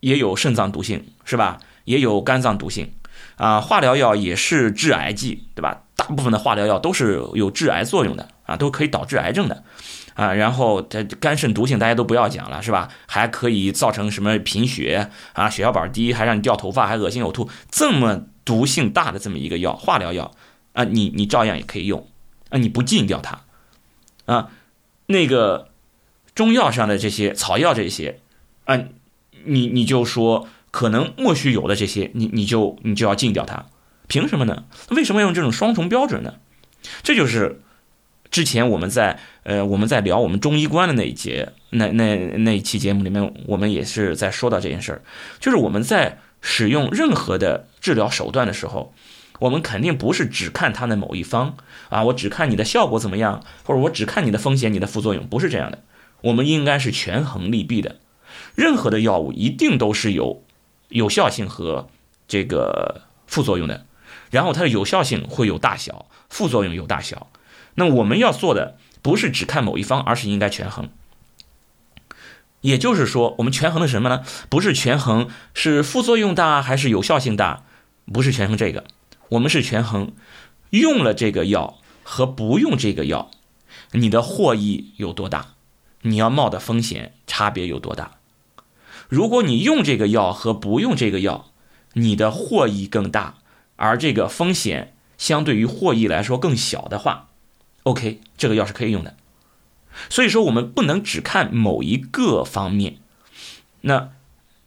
[0.00, 1.58] 也有肾脏毒性是吧？
[1.84, 2.92] 也有肝脏毒性
[3.36, 5.82] 啊，化疗药也是致癌剂对吧？
[5.96, 9.64] 大部分的化疗药都是有致癌作用的啊，都可以导致癌症的。
[10.20, 12.90] 啊，然后它肝肾毒性大家都不要讲了，是吧？
[13.06, 20.30] 还可以造成什么贫血啊、血小板低，还让你掉头发，还恶心呕吐，这么毒性大的这么一个药，化疗药
[20.74, 22.06] 啊，你你照样也可以用
[22.50, 23.40] 啊，你不禁掉它
[24.26, 24.50] 啊，
[25.06, 25.70] 那个
[26.34, 28.20] 中药上的这些草药这些
[28.66, 28.78] 啊，
[29.44, 33.64] 你你就说可能莫须有的这些，你你就你就要禁掉它，
[34.06, 34.64] 凭什么呢？
[34.90, 36.34] 为什么要用这种双重标准呢？
[37.02, 37.62] 这就是
[38.30, 45.02] 之前我们在呃我们在聊我们中医观的那一节那那那一期节目里面，我们也是在说到这件事儿，
[45.40, 48.94] 就是我们在使用任何的治疗手段的时候，
[49.40, 51.56] 我们肯定不是只看它的某一方
[51.88, 55.82] 啊，我只看你的效果怎么样，或者我只看你的风险、你的副作用，不是这样的，
[56.22, 57.96] 我们应该是权衡利弊的。
[58.54, 60.44] 任何的药物一定都是有
[60.88, 61.88] 有效性和
[62.28, 63.86] 这个副作用的，
[64.30, 66.06] 然后它的有效性会有大小。
[66.28, 67.26] 副作用有大小，
[67.80, 70.90] 那我们要做的不是只看某一方，而是应该权衡。
[72.60, 74.22] 也就是说，我们权衡的什么呢？
[74.50, 77.62] 不是权衡是副作用大还是有效性大，
[78.12, 78.84] 不是权衡这个，
[79.30, 80.12] 我们是权衡
[80.68, 83.30] 用了这个药和不用这个药，
[83.92, 85.54] 你的获益有多大，
[86.02, 88.18] 你要冒的风险差别有多大。
[89.08, 91.46] 如果你用这个药和不用这个药，
[91.94, 93.36] 你的获益更大，
[93.76, 94.92] 而这个风险。
[95.20, 97.28] 相对于获益来说更小的话
[97.84, 99.14] ，OK，这个药是可以用的。
[100.08, 102.96] 所以说，我们不能只看某一个方面。
[103.82, 104.10] 那，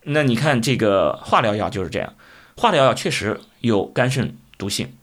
[0.03, 2.13] 那你看这个化疗药就是这样，
[2.55, 4.93] 化疗药确实有肝肾毒性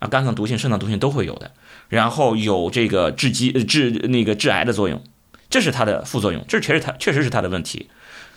[0.00, 1.52] 啊，肝脏毒性、肾脏毒性都会有的。
[1.88, 5.02] 然后有这个致畸、致那个致癌的作用，
[5.50, 7.88] 这是它的副作用，这确实它确实是它的问题。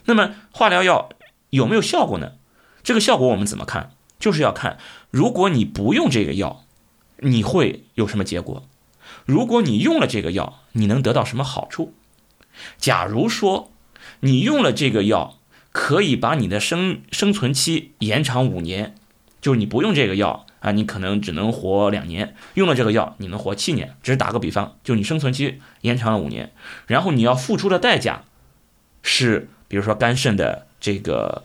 [0.05, 1.09] 那么化疗药
[1.49, 2.33] 有没有效果呢？
[2.83, 3.91] 这个效果我们怎么看？
[4.19, 4.77] 就是要看，
[5.09, 6.63] 如果你不用这个药，
[7.19, 8.63] 你会有什么结果？
[9.25, 11.93] 如果你用了这个药，你能得到什么好处？
[12.77, 13.71] 假如说
[14.21, 15.39] 你用了这个药，
[15.71, 18.95] 可以把你的生生存期延长五年，
[19.41, 23.95] 就是你不用这个药啊，你可能只能活两年；用了这个药，你能活七年。
[24.01, 26.53] 只是打个比方，就你生存期延长了五年，
[26.87, 28.23] 然后你要付出的代价
[29.03, 31.43] 是，比如说肝肾的这个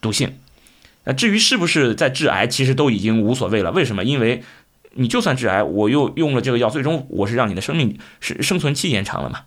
[0.00, 0.38] 毒性。
[1.06, 3.72] 那至于是不是在致癌，其实都已经无所谓了。
[3.72, 4.04] 为什么？
[4.04, 4.42] 因为
[4.94, 9.42] 你就算致癌，我又用了这个药，最终我是让你的生命是生存期延长了嘛。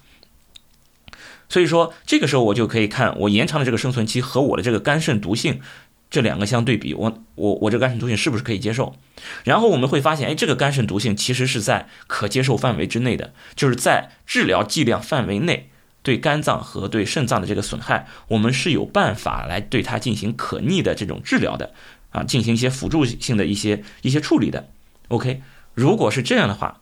[1.50, 5.62] 所以说，这个时候我就可以看我延长的这个生存期和我的这个肝肾毒性
[6.10, 8.96] 这两个相对比，我我我这个肝肾毒性是不是可以接受？
[9.44, 15.70] 然后我们会发现，哎，这个肝肾毒性其实是在可接受范围之内的，就是在治疗剂量范围内。
[16.04, 21.74] 对肝脏和对肾脏的这个损害，我们是有办法来对它进行可逆的这种治疗的，
[22.12, 24.70] 啊，进行一些辅助性的一些一些处理的。
[25.10, 25.42] OK，
[25.74, 26.82] 如果是这样的话，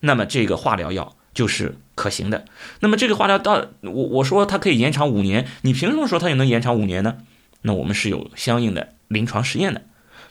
[0.00, 2.44] 那么这个化疗药就是可行的。
[2.80, 7.18] 那么这个化疗到我我说它可以延长五年，你凭什么说它也能延长五年呢？
[7.62, 9.82] 那我们是有相应的临床实验的，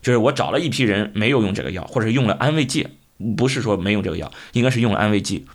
[0.02, 2.88] 就是我找了一批人没有用这个药，或者用了安慰剂，
[3.38, 5.46] 不是说没用这个药，应该是用了安慰剂，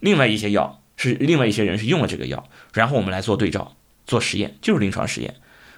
[0.00, 0.80] 另外一些药。
[1.00, 5.36] 是另外一些人是用了这个药，然后我们来做对照、做实验，就是临床实验。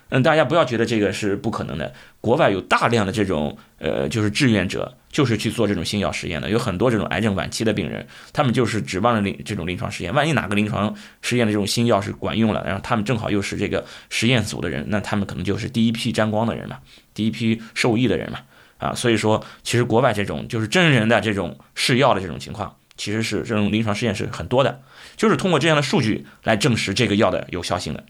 [0.08, 1.92] 嗯，大家不要觉得这个是不可能的。
[2.22, 6.48] 国外有大量的这种呃，就是志愿者，就是去做这种新药实验的。
[6.48, 10.14] 有很多这种癌症晚期的病人，他们就是指望着临这种临床实验。
[10.14, 16.78] 万一哪个临床实验的这种新药是管用了，然后他们正好又是这个实验组的人，那他们可能就是第一批沾光的人嘛，
[17.12, 18.40] 第一批受益的人嘛。
[18.78, 22.76] 啊，所以说，其实国外这种就是真人的这种试药的这种情况。
[22.96, 24.82] 其实是这种临床试验是很多的，
[25.16, 28.04] 就是通过这样的数据来证实这个药的有效性的。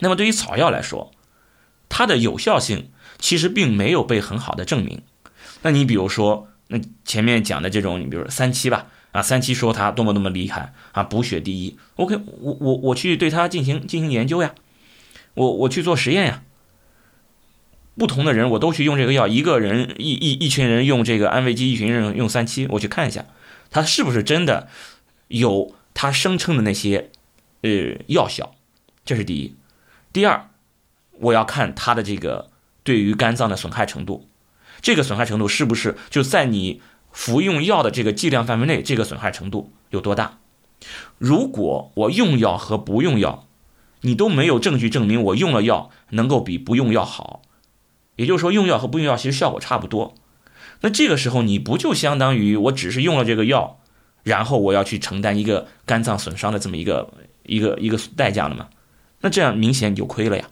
[0.00, 1.12] 那么对于草药来说，
[1.88, 5.02] 它的有效性其实并没有被很好的证明。
[5.62, 11.76] 那你比如说，那前面讲的这种，你比如说三七吧，啊，三七说它多么多么厉害啊，补血第一。
[11.96, 14.54] OK，我我我去对它进行进行研究呀，
[15.34, 16.42] 我我去做实验呀。
[17.98, 23.24] 不同的人我都去用这个药，一个人一一一群人用这个安慰剂，一群人用三七，我去看一下。
[23.70, 24.68] 它是不是真的
[25.28, 27.10] 有它声称的那些
[27.62, 28.54] 呃药效？
[29.04, 29.54] 这是第一。
[30.12, 30.50] 第二，
[31.12, 32.50] 我要看它的这个
[32.84, 34.28] 对于肝脏的损害程度。
[34.80, 36.80] 这个损害程度是不是就在你
[37.12, 38.82] 服用药的这个剂量范围内？
[38.82, 40.38] 这个损害程度有多大？
[41.18, 43.46] 如果我用药和不用药，
[44.02, 47.42] 你都没有证据证明我用了药能够比不用药好，
[48.16, 50.14] 也就是说用药和不用药其实效果差不多。
[50.82, 53.80] 那这个时候你不就相当于我只是用了这个药，
[54.22, 58.68] 然后我要去承担一个肝脏损伤的这么一个一个一个代价了吗？
[59.22, 60.48] 那这样明显你就亏了呀。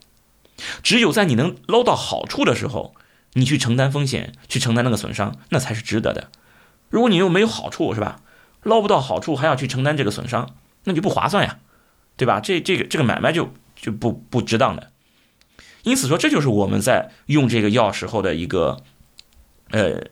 [0.83, 2.95] 只有在你能捞到好处的时候，
[3.35, 6.31] 你去承担风险，去承担那个损伤，那才是值得的。
[6.88, 8.20] 如果你又没有好处，是吧？
[8.62, 11.59] 捞不到好处，还要去承担这个损伤，那就不划算呀，
[12.16, 12.40] 对吧？
[12.40, 14.90] 这这个这个买卖就就不不值当的。
[15.83, 18.83] 因此说，这就是我们在用这个药时候的一个，
[19.70, 20.05] 呃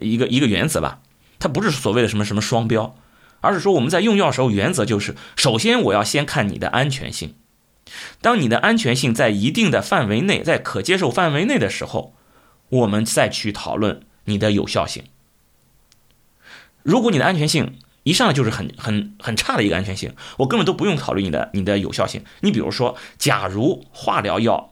[0.00, 1.00] 一个一个原则吧。
[1.38, 2.94] 它不是所谓的什么什么双标，
[3.40, 7.34] 而是说我们在用药时候原则就是，首先我要先看你的安全性。
[8.20, 12.14] 当你的安全性在一定的范围内，在可接受范围内的时候，
[12.68, 15.04] 我们再去讨论你的有效性。
[16.82, 22.24] 如果你的安全性一上来就是很很很差的一个安全性，我根本都不用考虑你的你的有效性。
[22.40, 24.70] 你比如说，假如化疗药。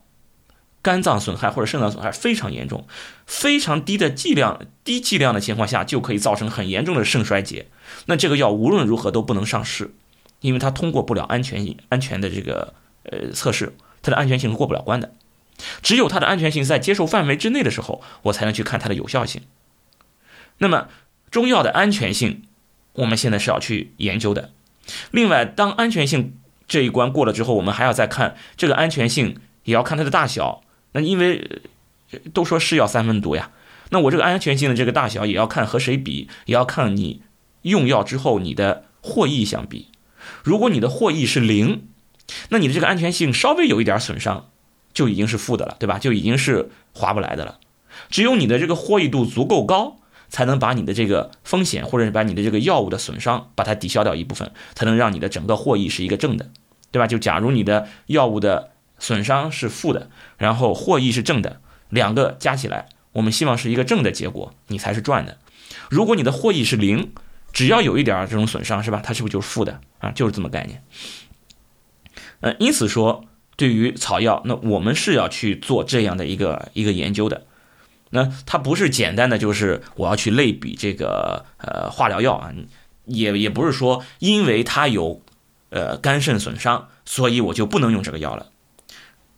[0.84, 2.84] 肝脏损害或者肾脏损害非常严重，
[3.24, 7.68] 非常低的剂量、低剂量的情况下就可以造成很严重的肾衰竭。
[8.06, 9.94] 那这个药无论如何都不能上市，
[10.40, 12.74] 因为它通过不了安全安全的这个
[13.04, 15.12] 呃测试，它的安全性是过不了关的。
[15.82, 19.42] 只有它的安全性在接受范围之内的时候，我才能去看它的有效性。
[20.58, 20.88] 那么
[21.30, 22.42] 中药的安全性，
[22.92, 24.50] 我们现在是要去研究的。
[25.10, 30.62] 另外，当安全性这一关过了之后，我们还要再看这个安全性，也要看它的大小。
[30.92, 31.62] 那因为
[32.34, 33.50] 都说是药三分毒呀，
[33.90, 37.22] 那我这个安全性的这个大小也要看和谁比，也要看你
[37.62, 39.88] 用药之后你的获益相比。
[40.42, 41.88] 如果你的获益是零，
[42.50, 44.50] 那你的这个安全性稍微有一点损伤，
[44.92, 45.98] 就已经是负的了，对吧？
[45.98, 47.58] 就已经是划不来的了。
[48.10, 56.50] 只有你的这个获益度足够高，才能把你的这个风险，或者是把你的这个药物的损伤，把它抵消掉一部分，才能让你的整个获益是一个正的，
[56.90, 57.06] 对吧？
[57.06, 58.70] 就假如你的药物的。
[58.98, 65.38] 损伤是负的，然后获益是正的，两个加起来，我们希望是一个正的结果，你才是赚的。
[65.90, 67.12] 如果你的获益是零，
[67.52, 69.02] 只要有一点这种损伤，是吧？
[69.04, 70.12] 它是不是就是负的啊？
[70.12, 70.84] 就是这么概念。
[72.38, 73.24] 呃，因此说，
[73.56, 77.46] 对于草药，那我们是要去做这样的一个一个研究的。
[78.10, 82.52] 那它不是简单的就是我要去类比这个呃化疗药啊，
[83.06, 85.22] 也也不是说因为它有
[85.70, 88.48] 呃肝肾损伤，所以我就不能用这个药了。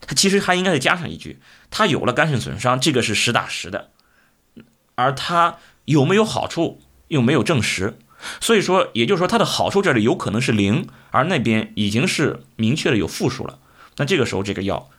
[0.00, 1.38] 它其实还应该再加上一句，
[1.70, 3.90] 它有了肝肾损伤，这个是实打实的，
[4.96, 7.96] 而它有没有好处又没有证实，
[8.40, 13.59] 所以说，也就是说，它的好处这里有可能是零，而那边已经是明确的有负数了。
[13.96, 14.90] 那这个时候，这个药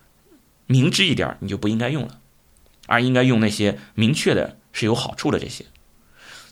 [0.68, 2.20] 明知一点，你就不应该用了，
[2.88, 5.66] 而应该用那些明确的是有好处的这些。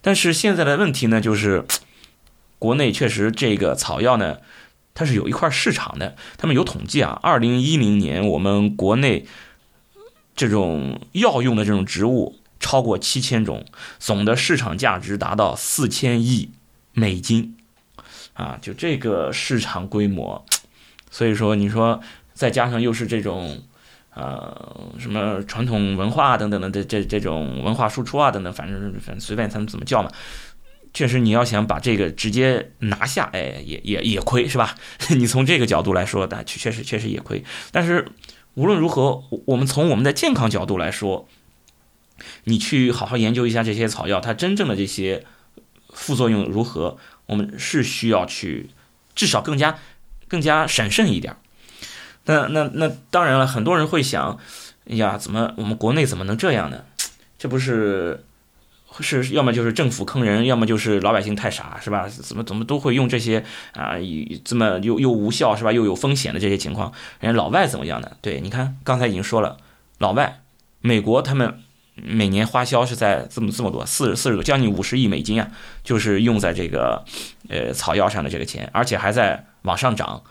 [0.01, 1.65] 但是现在的问题呢，就是
[2.60, 4.38] 国内确实这个草药呢。
[4.95, 9.25] 它是有一块市场的，他们有统计啊，二零一零年我们国内
[10.36, 13.65] 这种药用的这种植物超过七千种，
[13.97, 16.51] 总的市场价值达到四千亿
[16.91, 17.58] 美金，
[18.34, 20.45] 啊，就这个市场规模，
[21.10, 21.99] 所以说你说
[22.34, 23.62] 再加上又是这种，
[24.13, 30.12] 呃，什么传统文化等等的这这这种文化输出啊等等，反正反正随便他们怎么叫嘛。
[30.93, 34.76] 确实，你要想把这个直接拿下，哎，也也也亏，是吧？
[35.10, 37.43] 你从这个角度来说，但确实确实也亏。
[37.72, 38.08] 但是
[38.54, 41.28] 无论如何，我们从我们的健康角度来说，
[42.43, 45.26] 你去好好研究一下这些草药，它真正的这些
[45.89, 48.69] 副作用如何，我们是需要去
[49.15, 49.80] 至少更加
[50.28, 51.36] 更加审慎一点。
[52.25, 54.38] 那那那当然了，很多人会想，
[54.89, 56.83] 哎呀，怎么我们国内怎么能这样呢？
[57.38, 58.23] 这不是？
[58.99, 62.07] 是，要么就是政府坑人，要么就是老百姓太傻，是吧？
[62.07, 63.95] 怎么怎么都会用这些啊，
[64.45, 65.71] 这么又又无效，是吧？
[65.71, 68.12] 又有风险的这些情况，人家老外怎么样呢？
[68.21, 69.57] 对，你看刚才已经说了，
[69.97, 70.41] 老外，
[70.79, 71.59] 美国他们
[71.95, 75.49] 每年花销是在这么这么多，四十四十多，将近五十亿美金啊，
[75.83, 77.03] 就是用在这个
[77.49, 80.21] 呃草药上的这个钱，而且还在往上涨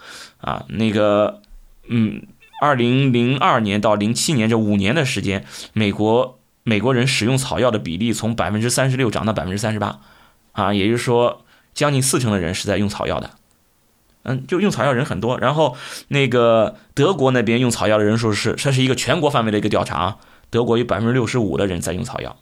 [0.41, 0.65] 啊。
[0.69, 1.43] 那个，
[1.89, 2.23] 嗯，
[2.61, 6.39] 二零零二年到零七年这五年的时间，美国。
[6.65, 9.99] 美国人使用草药的比例从百分之三十六涨到百分之三十八，
[10.53, 13.31] 啊，也就是说将近四成的人是在用草药的，
[14.23, 15.37] 嗯，就用草药人很多。
[15.41, 20.19] 然后那个德国那边用草药的人数是，这是一个全国范围的一个调查，
[20.51, 22.37] 德国有百分之六十五的人在用草药，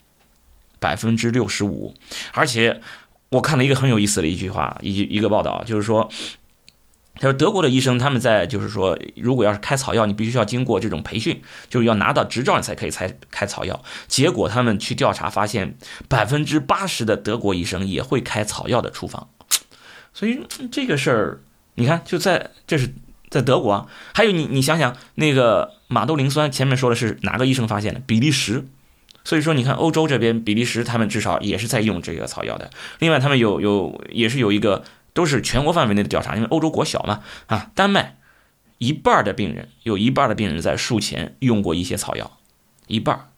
[0.79, 1.95] 百分之六十五。
[2.35, 2.83] 而且
[3.31, 6.11] 我看了一个很有意思的一句话，一一个报道，就是说。
[7.17, 13.83] 他说：“德国的医生他们在就是说，如果要是开草药，你必须要经过这种培训，就是要拿到执照你才可以才开草药。
[14.07, 15.77] 结果他们去调查发现，
[16.09, 19.29] 百分之八十的德国医生也会开草药的处方。
[20.15, 20.41] 所以
[20.73, 21.41] 这个事儿，
[21.75, 22.95] 你看就在这是
[23.29, 23.87] 在德国啊。
[24.15, 28.01] 还有你你想想，那个马兜铃酸前面说的是哪个医生发现的？
[28.07, 28.65] 比利时。
[29.25, 32.71] 所以说你看欧洲这边，比利时他们至少也是在用这个草药的。
[33.01, 34.83] 另外他们有有也是有一个。”
[35.13, 38.17] 都是全国范围内的调查，因为欧洲国小嘛，啊，丹麦
[38.79, 42.39] 一半的病人有一半的病人在术前用过一些草药，
[42.87, 43.30] 一半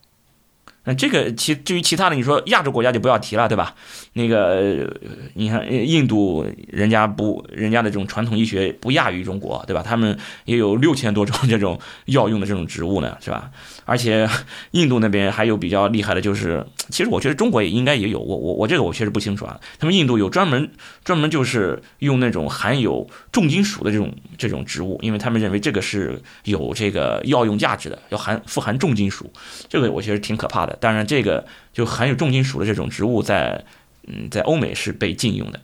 [0.85, 3.75] 那这个其至于其他的，你说亚洲国家就不要提了，对吧？
[4.15, 4.93] 那个
[5.35, 9.83] 你看印度，人家不，人家的这种传统医学不亚于中国，对吧？
[9.83, 13.51] 他们也有六千多种这种药用的这种植物呢，是吧？
[13.85, 14.29] 而且
[14.73, 19.61] 印度那边还有比较厉害的，就是其实我觉得中国也应该也有，我我我这个我确实不清楚啊。
[19.79, 20.69] 他们印度有专门
[21.05, 29.33] 专门就是用那种含有重金属的这种这种植物，因为他们认为这个是有这个药用价值的，要含富含重金属，
[29.69, 30.72] 这个我觉得挺可怕的。
[30.81, 33.65] 当然，这个就含有重金属的这种植物，在
[34.07, 35.61] 嗯，在欧美是被禁用的。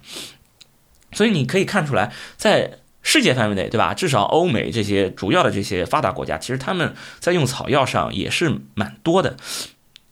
[1.12, 3.94] 所以你可以看出来，在世界范围内，对吧？
[3.94, 9.36] 至少欧美这些主要的这些发达国家，其实他们在用草药上也是蛮多的。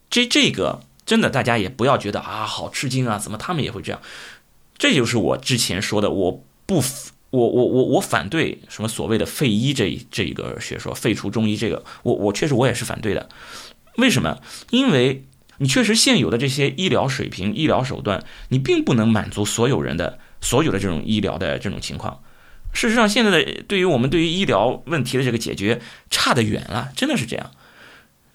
[0.09, 4.01] 这这个真的，大家也不要觉得啊，好吃惊啊，怎么他们也会这样？
[4.78, 6.82] 这就是我之前说的，我不，
[7.30, 13.28] 我我我我反对什么所谓的废医这这一个学说，废除中医这个，我我确实我也是反对的。
[13.97, 14.38] 为什么？
[14.70, 15.24] 因为
[15.59, 22.22] 你确实现有的这些医疗水平、医疗手段，你并不能满足所有人的所有的这种医疗的这种情况。
[22.72, 25.80] 事实上，现在的对于我们对于医疗问题的这个解决
[26.11, 27.53] 差得远了，真的是这样。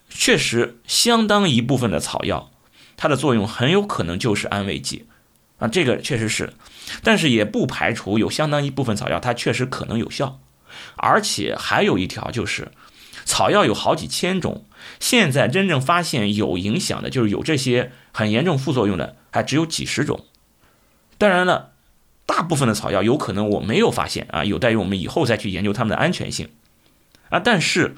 [0.08, 2.50] 确实，相当一部分的草药，
[2.96, 5.06] 它的作用很有可能就是安慰剂
[5.58, 6.52] 啊，这个确实是。
[7.04, 10.40] 但是也不排除有相当一部分草药它确实可能有效，
[10.96, 12.72] 而且还有一条就是。
[13.24, 14.64] 草药有好几千种，
[15.00, 20.24] 现在真正发现有影响的，就是有这些很严重副作用的，还只有几十种。
[21.18, 21.72] 当然了，
[22.26, 26.48] 大部分的草药有可能我没有发现啊，有待于我们以后再去研究它们的安全性
[27.28, 27.38] 啊。
[27.38, 27.94] 但是，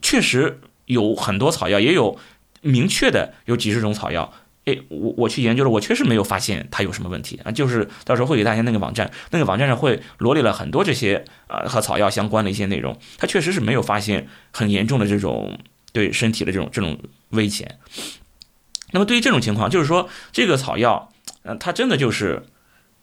[0.00, 2.18] 确实有很多草药，也有
[2.60, 4.32] 明确的有几十种草药。
[4.64, 7.50] 哎，我我去研究了，我确实没有发现它有什么问题啊。
[7.50, 15.58] 就是到时候会给大家那个网站，那个网站上会罗列了很多这些啊和草药相关的一些内容，它确实是没有发现很严重的这种
[15.92, 16.98] 对身体的这种这种
[17.30, 17.78] 危险。
[18.90, 21.12] 那么对于这种情况，就是说这个草药，
[21.42, 22.44] 呃，它真的就是，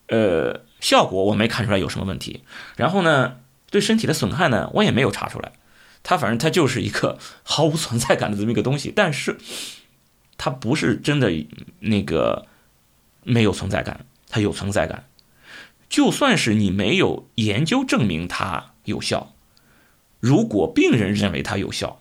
[0.07, 2.43] 呃，效果我没看出来有什么问题。
[2.75, 3.37] 然后呢，
[3.69, 5.53] 对身体的损害呢，我也没有查出来。
[6.03, 9.37] 它反正它就是一个毫无存在感的这么一个东西，但是。
[10.41, 11.29] 它不是真的
[11.81, 12.47] 那个
[13.25, 15.09] 没有存在感，它有存在感。
[15.89, 19.33] 就算是你没有研究证明它有效，
[20.21, 21.99] 如果病人认为它有效，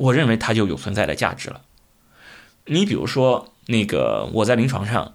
[0.00, 1.60] 我认为它就有存在的价值了。
[2.64, 5.12] 你比如说，那个我在临床上，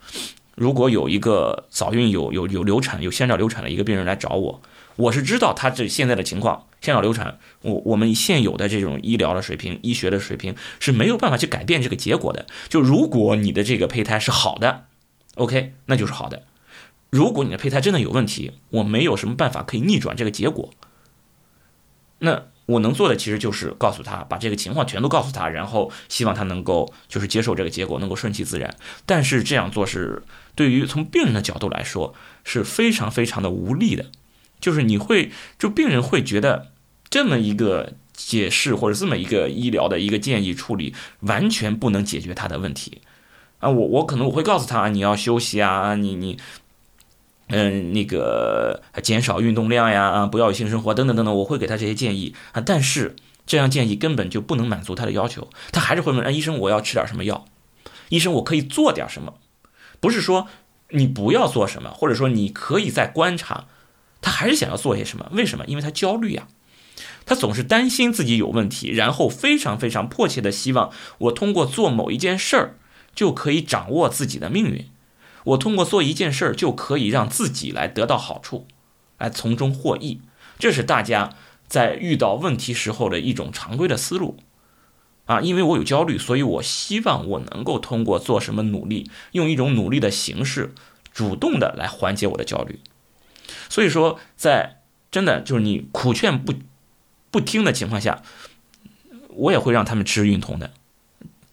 [0.54, 4.62] 如果有一个早孕有有有流产有先兆流产的一个病人来找我。
[4.98, 12.46] 我是知道他这现在的情况，先兆流产，我我们现有的这种医疗的水平、医学的水平是没有办法去改变这个结果的。
[12.70, 14.86] 就如果你的这个胚胎是好的
[15.36, 16.44] ，OK，那就是好的；
[17.10, 20.70] 如果你的胚胎真的有问题，我没有什么办法可以逆转这个结果。
[22.20, 28.76] 那我能做的其实就是告诉他，把这个情况全都告诉他，然后希望他能够就是接受这个结果，能够顺其自然。
[29.06, 30.24] 但是这样做是
[30.56, 34.06] 对于从病人的角度来说是非常非常的无力的。
[34.60, 36.72] 就是你会，就病人会觉得
[37.10, 43.02] 这么一个解释或者这么一个医疗的一个建议处理，完全不能解决他的问题
[43.60, 43.70] 啊！
[43.70, 46.38] 我我可能我会告诉他，你要休息啊，你你，
[47.48, 52.62] 嗯，那个减少运动量呀，啊，不要性生活等等等等，我会给他这些建议啊。
[52.62, 53.16] 但是
[53.46, 57.46] 这样建议根本就不能满足他的要求，他还是会问：啊，医生，我要吃点什么药？
[58.10, 59.36] 医生，我可以做点什么？
[60.00, 60.48] 不是说
[60.90, 63.66] 你不要做什么，或者说你可以再观察。
[64.22, 65.30] 他还是想要做些什么？
[65.34, 65.66] 为什么？
[65.68, 66.48] 因为他焦虑呀，
[67.28, 70.90] 他总是担心自己有问题，然后非常非常迫切的希望
[71.20, 72.78] 我通过做某一件事儿
[73.14, 74.90] 就可以掌握自己的命运，
[75.46, 78.68] 我通过做一件事儿就可以让自己来得到好处，
[79.18, 80.22] 来从中获益。
[80.60, 81.34] 这是大家
[81.68, 84.38] 在遇到问题时候的一种常规的思路
[85.26, 85.42] 啊。
[85.42, 90.74] 因为我有焦虑，所以我希望我能够通过做什么努力，用一种努力的形式，
[91.14, 92.80] 主动的来缓解我的焦虑。
[93.70, 94.82] 所以说，在
[95.12, 96.54] 真的就是你苦劝不
[97.30, 98.24] 不听的情况下，
[99.30, 100.72] 我也会让他们吃孕酮的，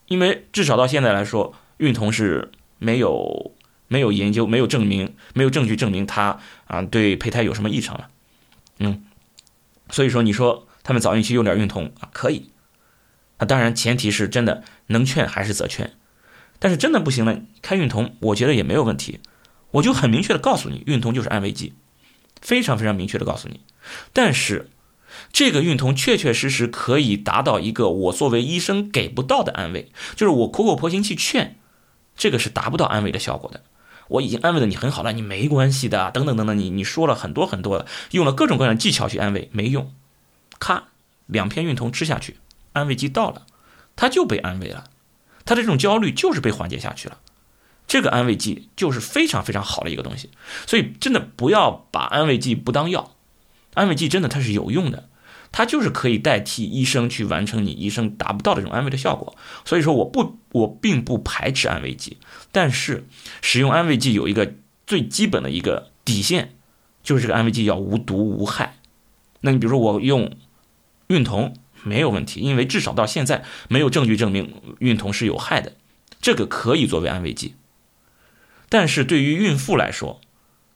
[0.06, 3.52] 因为至少到现在来说，孕酮是没有
[3.92, 8.08] 没有研究、没有证明、没有证据证明它啊对胚胎有什么异常了。
[8.78, 9.04] 嗯，
[9.90, 12.50] 所以说你说他们早孕期用点孕酮啊可以，
[13.36, 15.92] 啊当然前提是真的能劝还是则劝，
[16.58, 19.20] 但是真的不行了，开孕酮我觉得也没有问题，
[19.72, 21.74] 我就很明确的告诉你，孕酮就是安慰剂。
[22.40, 23.60] 非常非常明确的告诉你，
[24.12, 24.68] 但是
[25.32, 31.56] 这个孕酮确确实实可以达到一个我作为医生给不到的安慰，就是我苦口婆心去劝，
[32.16, 33.62] 这个是达不到安慰的效果的。
[34.12, 39.92] 我已经安慰的你很好了，你没关系的，等等等等，你你说了很多很多了，用了各种各样的技巧去安慰，没用。
[40.58, 40.88] 咔，
[41.26, 42.36] 两片孕酮吃下去，
[42.74, 43.46] 安慰剂到了，
[43.96, 44.84] 他就被安慰了，
[45.44, 47.18] 他的这种焦虑就是被缓解下去了。
[47.88, 50.30] 这个安慰剂就是非常非常好的一个东西，
[50.66, 53.16] 所以真的不要把安慰剂不当药，
[53.74, 55.08] 安慰剂真的它是有用的，
[55.52, 59.36] 它就是可以代替医生去完成你医生达不到的这种安慰的效果。
[59.64, 62.16] 所以说我不我并不排斥安慰剂，
[62.50, 63.06] 但是
[63.42, 64.54] 使用安慰剂有一个
[64.86, 66.54] 最基本的一个底线，
[67.02, 68.78] 就是这个安慰剂要无毒无害。
[69.42, 70.36] 那你比如说我用
[71.08, 75.74] 孕酮没有问题，因为至少到现在没有证据证明孕酮是有害的，
[76.20, 77.54] 这个可以作为安慰剂。
[78.68, 80.20] 但是对于孕妇来说，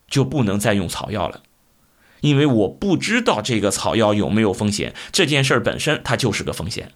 [0.09, 1.43] 就不能再用草药了，
[2.21, 6.93] 因为我不知道这个草药有没有风险，这件事儿本身它就是个风险。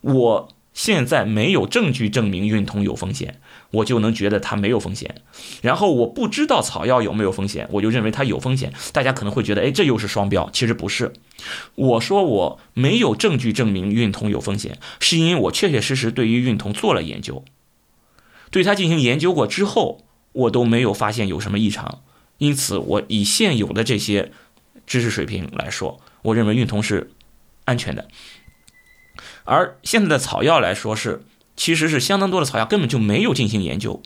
[0.00, 3.40] 我现在没有证据证明孕酮有风险，
[3.72, 5.16] 我就能觉得它没有风险。
[5.60, 8.72] 然后我不知道草药有没有风险，我就认为它有风险。
[8.92, 10.48] 大家可能会觉得，哎，这又是双标。
[10.52, 11.12] 其实不是，
[11.74, 17.44] 我说我没有证据证明孕酮有风险，是因为我确确实实对于孕酮做了研究。
[18.50, 22.02] 对它进行研究过之后，我都没有发现有什么异常，
[22.40, 24.32] 因此我以现有的这些
[24.86, 27.12] 知识水平来说，我认为孕酮是
[27.66, 28.08] 安全的。
[29.44, 31.22] 而现在的草药来说是，
[31.54, 34.02] 其实是相当多的草药根本就没有进行研究，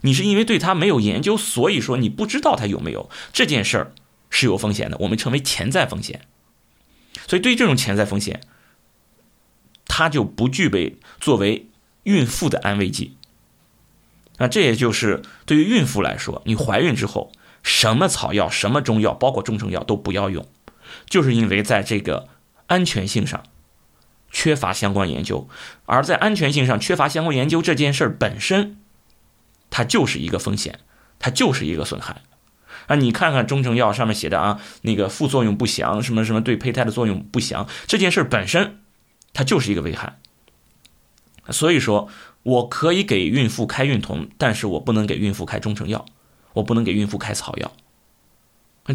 [0.00, 3.92] 你是因为对它没有研究，所以说你不知道它有没有这件事儿
[4.30, 6.22] 是有风险的，我们称为潜在风险。
[7.28, 8.40] 所以对于这种潜在风险，
[9.84, 11.68] 它就不具备作为
[12.04, 13.18] 孕妇的安慰剂。
[14.38, 17.30] 那这也就是对于孕妇来说，你怀孕之后，
[17.64, 20.46] 什么草药、什么中药，包括中成药都不要用，
[21.08, 22.28] 就是因为在这个
[22.68, 23.42] 安全性上
[24.30, 25.48] 缺乏相关研究，
[25.86, 28.76] 而在安全性上缺乏相关研究这件事本身，
[29.70, 30.78] 它就是一个风险，
[31.18, 32.22] 它就是一个损害。
[32.86, 38.80] 啊，你看看中成药上面写的啊，那个副作用不详，什么什么对胚胎的作用不详，这件事本身，
[39.32, 40.20] 它就是一个危害。
[41.50, 42.08] 所以说。
[42.44, 46.04] 我可以给孕妇开孕酮，但是我不能给孕妇开中成药，
[46.54, 47.72] 我不能给孕妇开草药。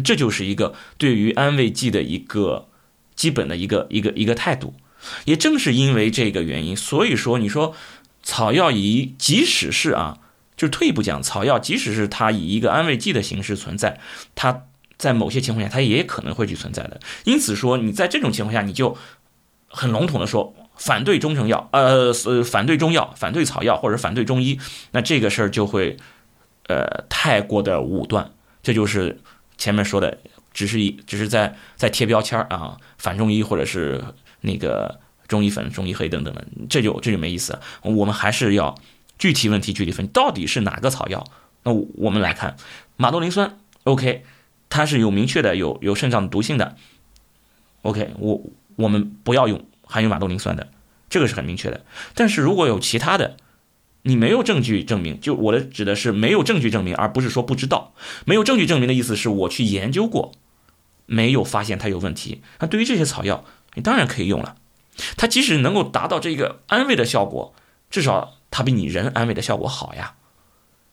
[0.04, 2.68] 这就是一个对于安慰剂的一个
[3.14, 4.74] 基本的一个一个一个态度。
[5.24, 7.74] 也正是因为这个原因，所以说你说
[8.22, 10.18] 草药以即使是啊，
[10.56, 13.98] 就退一步讲，草药即使是它以一个安慰剂的形式存在，
[14.34, 14.64] 它
[14.98, 17.00] 在某些情况下它也可能会去存在的。
[17.24, 18.96] 因此说你在这种情况下，你就
[19.68, 20.54] 很笼统的说。
[20.76, 24.58] 反对中成药，呃，是反对中药，反对草药或者反对中医，
[24.92, 25.98] 那这个事儿就会，
[26.70, 28.30] 呃，太过的武断。
[28.62, 29.20] 这就是
[29.58, 30.18] 前面说的，
[30.52, 34.04] 只是一只是在在贴标签啊，反中医或者是
[34.42, 37.58] 那个中医粉、中医黑等等的，这就这就没意思。
[37.82, 38.76] 我们还是要
[39.18, 41.26] 具体问题具体分，到底是哪个草药？
[41.64, 42.56] 那我们来看
[42.96, 44.24] 马兜铃酸，OK，
[44.68, 46.76] 它是有明确的有有肾脏毒性的
[47.82, 48.40] ，OK，我
[48.76, 49.66] 我们不要用。
[49.92, 50.68] 含有马兜铃酸的，
[51.08, 51.84] 这个是很明确的。
[52.14, 53.36] 但是如果有其他的，
[54.02, 57.92] 你没有证据证明，就我的指的是没有证据证明，而不是说不知道。
[58.24, 60.32] 没有证据证明的意思是我去研究过，
[61.04, 62.40] 没有发现它有问题。
[62.60, 63.44] 那对于这些草药，
[63.74, 64.56] 你当然可以用了。
[65.16, 67.54] 它即使能够达到这个安慰的效果，
[67.90, 70.14] 至少它比你人安慰的效果好呀。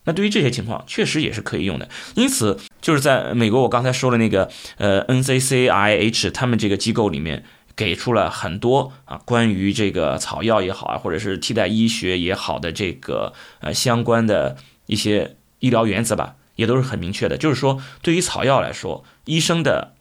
[0.03, 1.87] 那对于这些情况，确实也是可以用的。
[2.15, 7.45] 因此，就是在美国，我刚才说的那个呃 NCCIH 他们这个机构里面。
[7.77, 14.57] 给出了很多啊，关于这个草药也好啊，或者是替代医学也好的这个呃相关的
[14.87, 17.37] 一些医疗原则吧，也都是很明确的。
[17.37, 19.93] 就是说，对于草药来说，医生的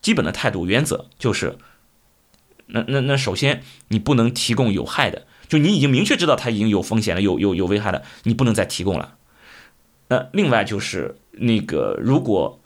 [0.00, 1.58] 基本的态度原则就是，
[2.68, 9.16] 那那那首先你不能提供有害的，就你已经明确知道它已经有风险了，有有有危害了，你不能再提供了。
[10.08, 12.58] 那另外就是那个，如果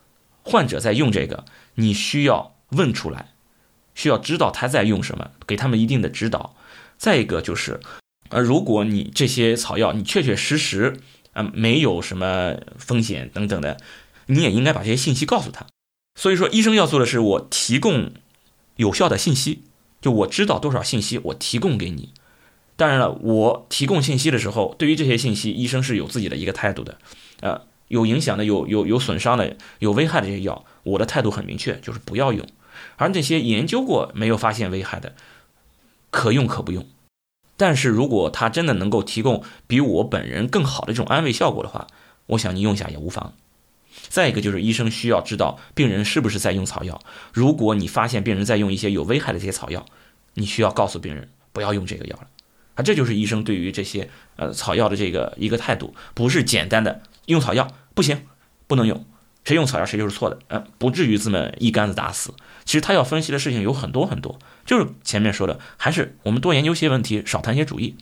[0.45, 1.45] 患者在用这个，
[1.75, 3.32] 你需要问出来。
[3.95, 6.55] 需要知道他在用什么，给他们一定的指导。
[6.99, 7.81] 再一个就是，
[8.29, 10.97] 呃，如果你这些草药你确确实实，
[11.33, 13.79] 呃，没有什么风险等等的，
[14.27, 15.67] 你也应该把这些信息告诉他。
[16.15, 18.13] 所以说，医生要做的是我提供
[18.77, 19.65] 有效的信息，
[20.01, 22.13] 就我知道多少信息，我提供给你。
[22.77, 26.99] 当然了，我提供信息的时候，对于这些信息，医生是有自己的一个态度的。
[27.41, 32.47] 呃，有影响的、有有有损伤的、有危害的这些药，我的态度很明确，就是不要用。
[32.97, 35.15] 而那些研究过没有发现危害的，
[36.11, 36.87] 可用可不用。
[37.57, 41.87] 但是如果它真的能够提供比我本人更好的这种安慰效果的话，
[42.27, 43.35] 我想你用下也无妨。
[44.09, 47.01] 再一个就是医生需要知道病人是不是在用草药。
[47.33, 49.85] 如果你发现病人在用一些有危害的这些草药，
[50.35, 52.27] 你需要告诉病人不要用这个药了。
[52.75, 58.27] 啊，这就是医生对于这些呃草药的这个一个态度，不是简单的用草药不行，
[58.67, 59.05] 不能用。
[59.45, 62.33] 谁用草药谁就是错的，呃，不至于这么一竿子打死。
[62.65, 67.97] 其实他要分析的事情有很多很多，就是前面说的，还是我们多研究些问题，少谈些主义。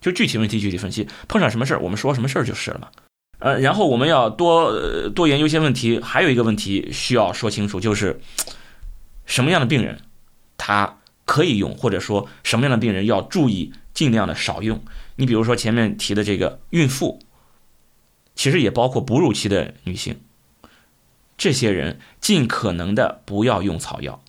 [0.00, 2.88] 就具体问题具体分析，碰上什么事儿我们说什么事儿就是了嘛。
[3.38, 8.18] 呃，然后我们要多多研究些问题，还有一个问题需要说清楚，就是
[9.26, 10.00] 什么样的病人
[10.56, 14.82] 他可以用，或者说什么样的病人要注意尽量的少用。
[15.16, 17.20] 你比如说前面提的这个孕妇，
[18.34, 20.18] 其实也包括哺乳期的女性，
[21.40, 24.22] 这些人尽可能的不要用草药。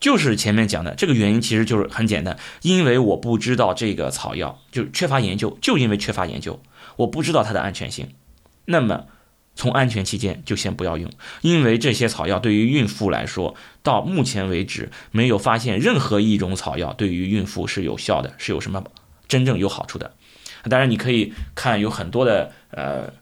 [0.00, 6.60] 就是前面讲的这个原因，其实就是很简单，因为我不知道这个草药，就是缺乏研究，就因为缺乏研究，
[6.96, 8.12] 我不知道它的安全性。
[8.64, 9.04] 那么，
[9.54, 11.08] 从安全期间就先不要用，
[11.42, 13.54] 因为这些草药对于孕妇来说，
[13.84, 18.82] 到目前为止没有发现任何一种草药对于孕妇是有效的，是有什么
[19.28, 20.16] 真正有好处的。
[20.68, 23.19] 当然，你可以看有很多的呃。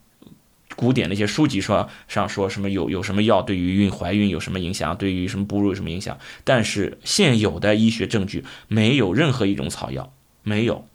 [0.79, 6.17] 古典那些书籍说上说什么有有什么药对于孕怀孕有什么影响，对于什么哺乳有什么影响？
[6.45, 10.13] 但是现有的医学证据没有任何一种草药
[10.45, 10.87] 没有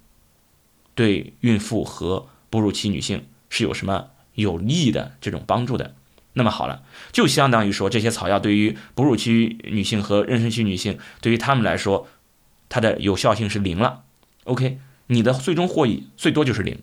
[0.96, 5.96] 对孕妇和哺乳期女性是有什么有利的这种帮助的。
[6.36, 12.08] 那么好了，就相当于说这些草药对于哺乳期女性和妊娠期女性，对于她们来说，
[12.70, 14.04] 它的有效性是零了。
[14.46, 16.80] OK，你的最终获益最多就是零。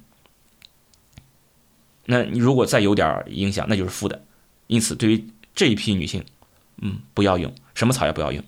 [2.11, 4.25] 那你如果再有点影响，那就是负的。
[4.67, 6.25] 因此，对于这一批女性，
[6.83, 8.43] 嗯，不要用什么草药，不要用。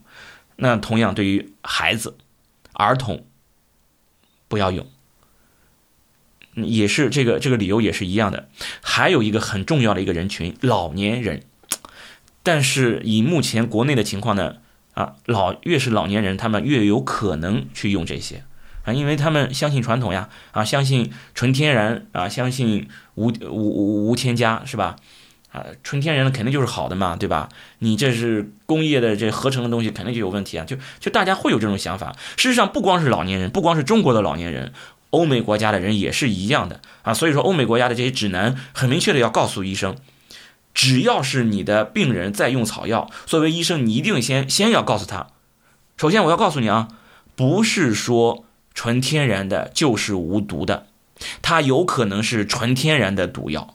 [0.57, 2.17] 那同样，对于孩子、
[2.73, 3.25] 儿童，
[4.49, 4.85] 不要用，
[6.55, 8.49] 也是这个这个理由也是一样的。
[8.81, 11.45] 还有一个很重要的一个人群，老年人。
[12.43, 14.57] 但是以目前国内的情况呢，
[14.95, 18.45] 啊，老越是老年人，他们越有可能去用这些。
[18.85, 24.97] 啊，因为他们相信传统呀，啊，相信纯天然啊，相信无无无无添加，是吧？
[25.53, 27.51] 啊，纯天然的肯定就是好的嘛，对吧？
[27.81, 30.65] 你这是工业的这合成的东西，肯定就有问题啊！
[30.65, 32.17] 就就大家会有这种想法。
[32.39, 34.73] 事实上，不光是老年人，不光是中国的老年人，
[35.11, 37.13] 欧美国家的人也是一样的啊。
[37.13, 39.95] 所以说，欧美国家的这些指南很明确的要告诉医生，
[40.73, 45.27] 只要是你的病人在用草药，作为医生，你一定先先要告诉他，
[45.99, 46.89] 首先我要告诉你啊，
[47.37, 48.47] 不是说。
[48.75, 50.87] 纯天然的就是无毒的，
[51.41, 53.75] 它有可能是纯天然的毒药，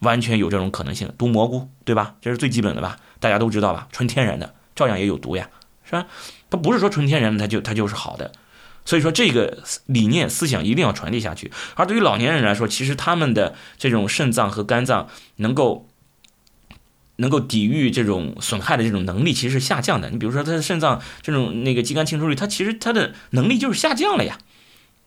[0.00, 1.12] 完全有这种可能性。
[1.16, 2.16] 毒蘑菇，对吧？
[2.20, 2.98] 这是最基本的吧？
[3.20, 3.88] 大家都知道吧？
[3.92, 5.48] 纯天然的照样也有毒呀，
[5.84, 6.06] 是吧？
[6.50, 8.32] 它不是说纯天然的它就它就是好的，
[8.84, 11.52] 所以说这个理念思想一定要传递下去。
[11.74, 15.88] 而对于老年人来说，其实他们的这种肾脏和肝脏能够。
[17.16, 20.10] 能够抵御这种损害的这种能力其实是下降的。
[20.10, 24.38] 你比如说，他的肾脏这种那个肌酐清除率，他其实他的能力就是下降了呀，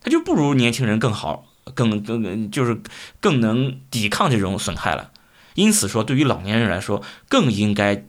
[0.00, 2.80] 他就不如年轻人更好，更更就是
[3.20, 5.10] 更能抵抗这种损害了。
[5.54, 8.04] 因此说，对于老年人来说，更应该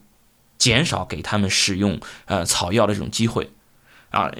[0.58, 3.52] 减少给他们使用呃草药的这种机会
[4.10, 4.32] 啊。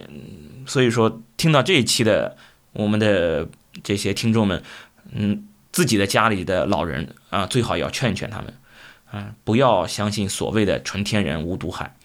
[0.66, 2.38] 所以说，听到这一期的
[2.74, 3.50] 我们的
[3.84, 4.64] 这些听众们，
[5.12, 8.54] 嗯，自己的家里的老人啊，最好要劝一劝他们。
[9.12, 11.98] 啊，不要相信所谓的纯天然无毒害，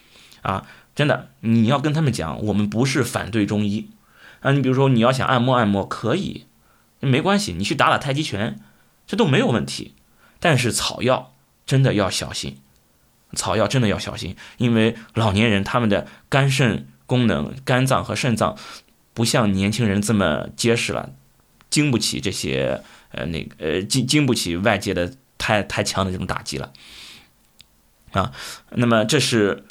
[0.42, 3.90] 啊，真的，你要跟他们讲，我们不是反对中医，
[4.40, 6.46] 啊，你比如说你要想按摩按摩可以，
[6.98, 8.58] 没关系，你去打打太极拳，
[9.06, 9.94] 这都没有问题，
[10.40, 11.32] 但是草药
[11.64, 12.58] 真的要小心，
[13.34, 18.56] 草药真的要小心，因为老年人他们的肝肾功能、肝脏和肾脏
[19.14, 21.10] 不像年轻人这么结实了，
[21.70, 22.82] 经不起这些
[23.12, 25.12] 呃那个呃经经不起外界的。
[25.38, 26.72] 太太强的这种打击了，
[28.16, 28.32] 啊，
[28.70, 29.64] 那么这是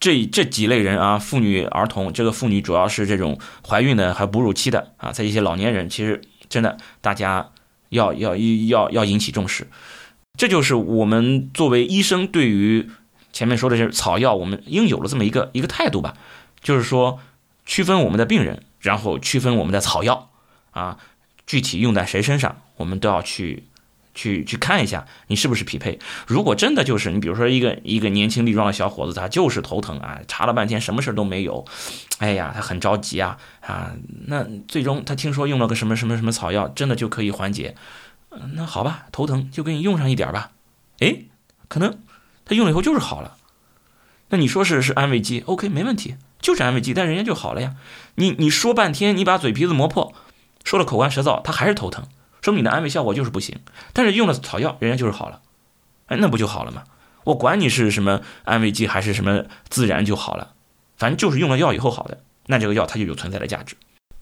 [0.00, 3.38] 这这几类人啊，妇女、儿童，这个妇女主要是这种
[3.68, 7.50] 怀孕的，还哺乳期的啊，在一些老年人，其实真的大家
[7.90, 9.68] 要要要要引起重视，
[10.38, 12.88] 这就是我们作为医生对于
[13.30, 16.14] 前面说的这草药，我们应有的这么一个一个态度吧，
[16.62, 17.18] 就是说
[17.66, 20.30] 区分我们的病人，然后区分我们的草药
[20.70, 20.96] 啊，
[21.46, 23.64] 具体用在谁身上，我们都要去。
[24.14, 25.98] 去去看一下你是不是匹配。
[26.26, 31.64] 如果真的就是你，比如说一个一个年轻力壮的小伙子，他就是头疼啊，查了半天什么事都没有，
[32.18, 33.92] 哎呀，他很着急啊啊。
[34.26, 37.74] 那最终他听说用了个什么什么什么草药，真的就可以缓解。
[38.54, 40.52] 那好吧，头疼就给你用上一点吧。
[41.00, 41.24] 哎，
[41.68, 41.98] 可能
[42.44, 43.36] 他用了以后就是好了。
[44.28, 47.74] 那你说是是安慰剂？OK，没问题，就是安慰剂，但人家就好了呀。
[48.14, 50.14] 你你说半天，你把嘴皮子磨破，
[50.64, 52.06] 说了口干舌燥，他还是头疼。
[52.42, 53.58] 说明你的安慰效果就是不行，
[53.92, 55.40] 但是用了草药，人家就是好了，
[56.06, 56.84] 哎，那不就好了吗？
[57.24, 60.54] 我管你是什么安慰剂还是什么自然就好了，
[60.96, 63.76] 反正就是用了药以后好的，那这个药它就有存在的价值。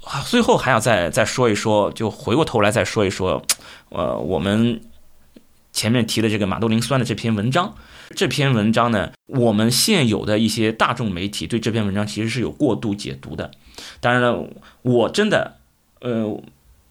[0.04, 3.44] 啊，最后还要再再说一说，就回过头来再说一说，
[3.90, 4.80] 呃，我们
[5.72, 7.76] 前面提的这个马兜铃酸的这篇文章。
[8.16, 13.52] 这篇文章呢，我们现有的一些大众媒体对这篇文章其实是有过度解读的。
[14.00, 14.48] 当然了，
[14.82, 15.58] 我真的，
[16.00, 16.42] 呃。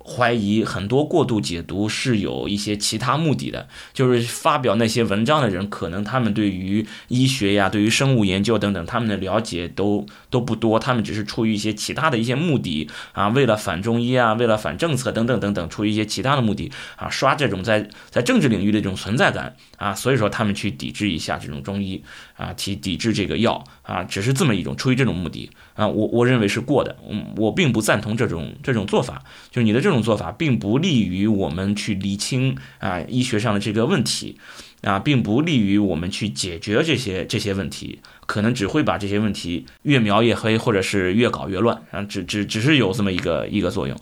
[0.09, 22.01] 怀疑很多过度解读是有一些其他目的的，就是发表那些文章的人，可能他们对于医学呀、对于生物研究等等，他们的了解都都不多，他们只是出于一些其他的一些目的啊，为了反中医啊，为了反政策等等等等，出于一些其他的目的啊，刷这种在在政治领域的这种存在感啊，所以说他们去抵制一下这种中医。
[22.37, 29.21] 啊，提抵制这个药啊，只是这么一种出于这种目的啊，我我认为是过的，嗯，我并不赞同这种这种做法，
[29.51, 29.97] 就是你的这种。
[29.97, 34.37] 做法并不利于我们去厘清啊医学上的这个问题，
[34.83, 43.97] 啊，并不利于我们去解决这些这些问题，可能只会把这些问题越描越黑，或者是越搞越乱啊，只只只是有这么一个一个作用。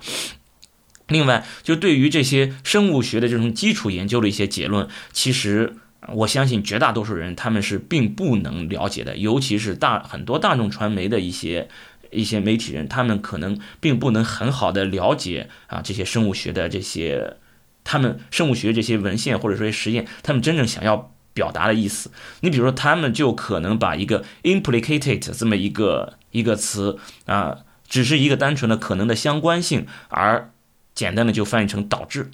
[1.08, 5.78] 另外，就对于这些生物学的这种基础研究的一些结论，其实
[6.14, 11.68] 我相信绝大多数人他们是并不能了解的，尤其是大很多大众传媒的一些。
[12.12, 17.36] 一些媒体人，他们可能并不能很好的了解啊这些生物学的这些，
[17.84, 22.12] 他们生物学这些文献或者说实验，他们真正想要表达的意思。
[22.40, 27.58] 你比如说，他们就可能把一个 implicated 这么一个一个词啊，
[27.90, 30.52] 只是一个单纯的可能的相关性，而
[30.94, 32.32] 简单的就翻译成导致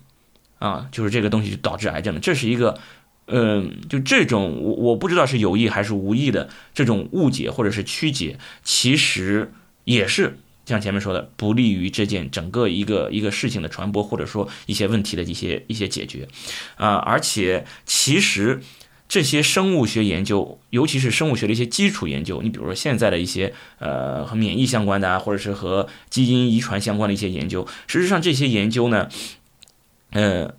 [0.59, 2.19] 啊，就是这个东西就导致癌症的。
[2.19, 2.78] 这是一个，
[3.28, 9.51] 嗯，就这种我我不知道是有意还是无意的这种误解或者是曲解，其实。
[9.84, 16.28] 也是像前面说的，不利于这件整个一个一个事情的传播，或者说一些问题的一些一些解决，
[16.76, 18.61] 啊，而且其实
[19.09, 29.09] 这些生物学研究，尤其是生物学的一些基础研究，你比如说现在的一些呃和免疫相关的啊，或者是和基因遗传相关的一些研究，实际上这些研究呢，
[30.11, 30.53] 呃，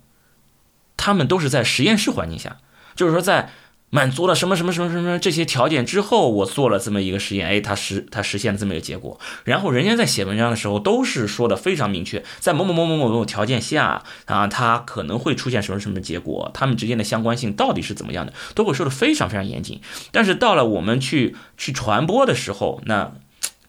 [1.03, 2.57] 他们都是在实验室环境下，
[2.95, 3.49] 就是说在。
[3.95, 9.19] 满足了什么什么什么什么这些条件之后，我做了这么一个实验，哎，它实它实现了这么一个结果。
[9.43, 19.79] 然后人家在写文章的时候都是说的非常明确，在某某某某某某条件下啊，它可能会出现什么什么结果，它们之间的相关性到底是怎么样的，都会说的非常非常严谨。
[20.11, 23.11] 但是到了我们去去传播的时候，那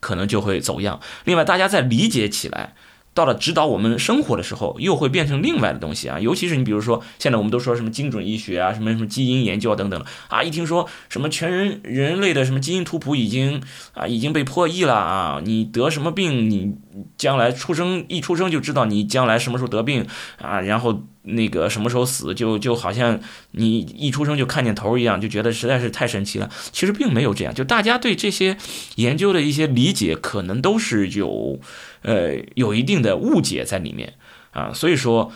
[0.01, 1.01] 可能就会走样。
[1.27, 2.73] 另外，大家在理解起来。
[3.15, 6.19] 到了指导我们生活的时候，又会变成另外的东西啊！
[6.21, 13.63] 尤其是你比如说，现在我们都说什么精准医学啊，什么什么基因研究啊等等啊，一听说什么全人人类的什么基因图谱已经
[13.93, 16.75] 啊已经被破译了啊，你得什么病，你
[17.17, 20.07] 将来出生一出生就知道你将来什么时候得病
[20.39, 21.05] 啊，然后。
[21.27, 23.19] 那个什么时候死，就就好像
[23.53, 26.51] 你一出生就看见头一样，就觉得实在是太神奇了。
[26.71, 28.59] 其实并没有这样，就大家对这些
[28.97, 31.59] 研究的一些理解，可能都是有，
[32.05, 34.15] 呃，有一定的误解在里面
[34.53, 34.73] 啊。
[34.73, 35.33] 所以说，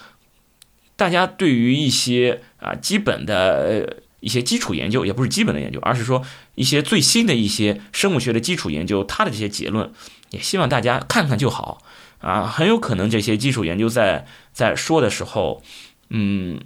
[0.94, 6.22] 大家对于一些啊基本的一些基础研究，也不是基本的研究，而是说
[6.54, 9.92] 一些最新的一些生物学的基础研究，它的这些结论，
[10.30, 11.82] 也希望大家看看就好。
[12.18, 15.62] 啊，很有可能这些基础研究在在说的时候，
[16.10, 16.60] 嗯，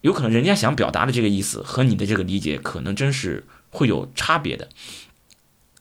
[0.00, 4.70] 有可能人家想表达的这个意思和你的这个理解，可能真是会有差别的，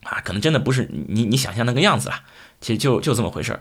[0.06, 2.16] 啊，可能真的不是你你想象那个样子了。
[2.62, 3.60] 其实就就这么回事儿，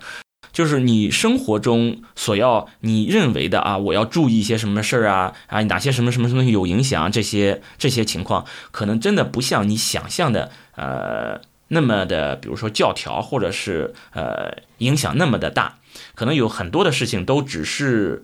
[0.52, 11.40] 就是你生活中所要你认为的啊，我要注意一些什么事儿啊啊，哪些什么什么什么有影响这些这些情况，可能真的不像你想象的，呃。
[11.68, 15.78] 那么的，比如说教条，或者是呃影响那么的大，
[16.14, 18.22] 可能有很多的事情都只是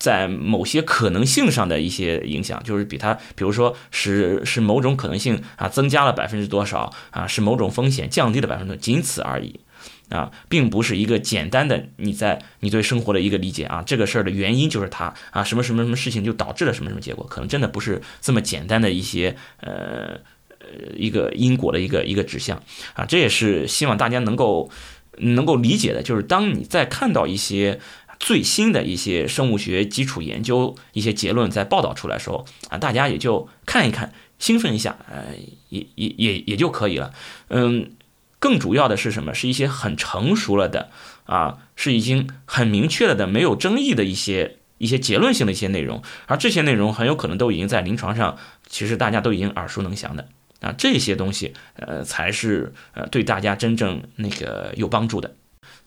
[0.00, 9.60] 在某些可能性上的一些影响，就是比它，比如说是是某种可能性啊增加了百分之多少啊，是某种风险降低了百分之仅此而已
[10.08, 20.18] 啊，并不是一个简单的你在你对生活的一个理解啊，这个事儿的原因就是它啊什么什么什么事情就导致了什么什么结果，可能真的不是这么简单的一些呃。
[20.62, 24.70] 呃，一个因果的一个一个指向啊，这也是希望大家能够
[25.16, 27.80] 能够理解的，就是当你在看到一些
[28.20, 35.34] 最新的一些生物学基础研究一些结论在报道出来的时候啊，大家也就看一看，兴奋一下，呃，
[35.70, 37.12] 也也也也就可以了。
[37.48, 37.90] 嗯，
[38.38, 39.32] 更主要的是什么？
[39.32, 40.90] 是一些很成熟了的
[41.24, 48.36] 啊，是已经很明确了的、没有争议的一些一些结论性的一些内容，而这些内容很有可能都已经在临床上，
[48.68, 50.28] 其实大家都已经耳熟能详的。
[50.60, 55.34] 啊，这些东西，呃，才是呃对大家真正那个有帮助的。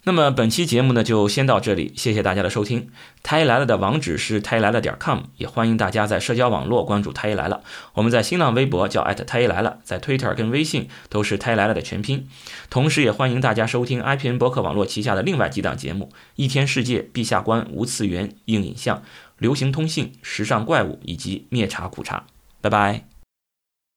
[0.05, 2.89] 那么本期节目呢就先到这里，谢谢大家的收听。
[3.23, 7.61] 太医来了的网址是太医来了点 com，也欢迎大家在社交网络关注太医来了。
[7.93, 12.27] 我们在新浪微博叫艾特太医来了，在 Twitter 跟微信都是太医来了的全拼。
[12.69, 19.01] 同时也欢迎大家收听 IPN 博客网络旗下的另外几档节目：一天世界、陛下观、无次元、硬影像、
[19.37, 22.25] 流行通信、时尚怪物以及灭茶苦茶。
[22.59, 23.12] 拜拜。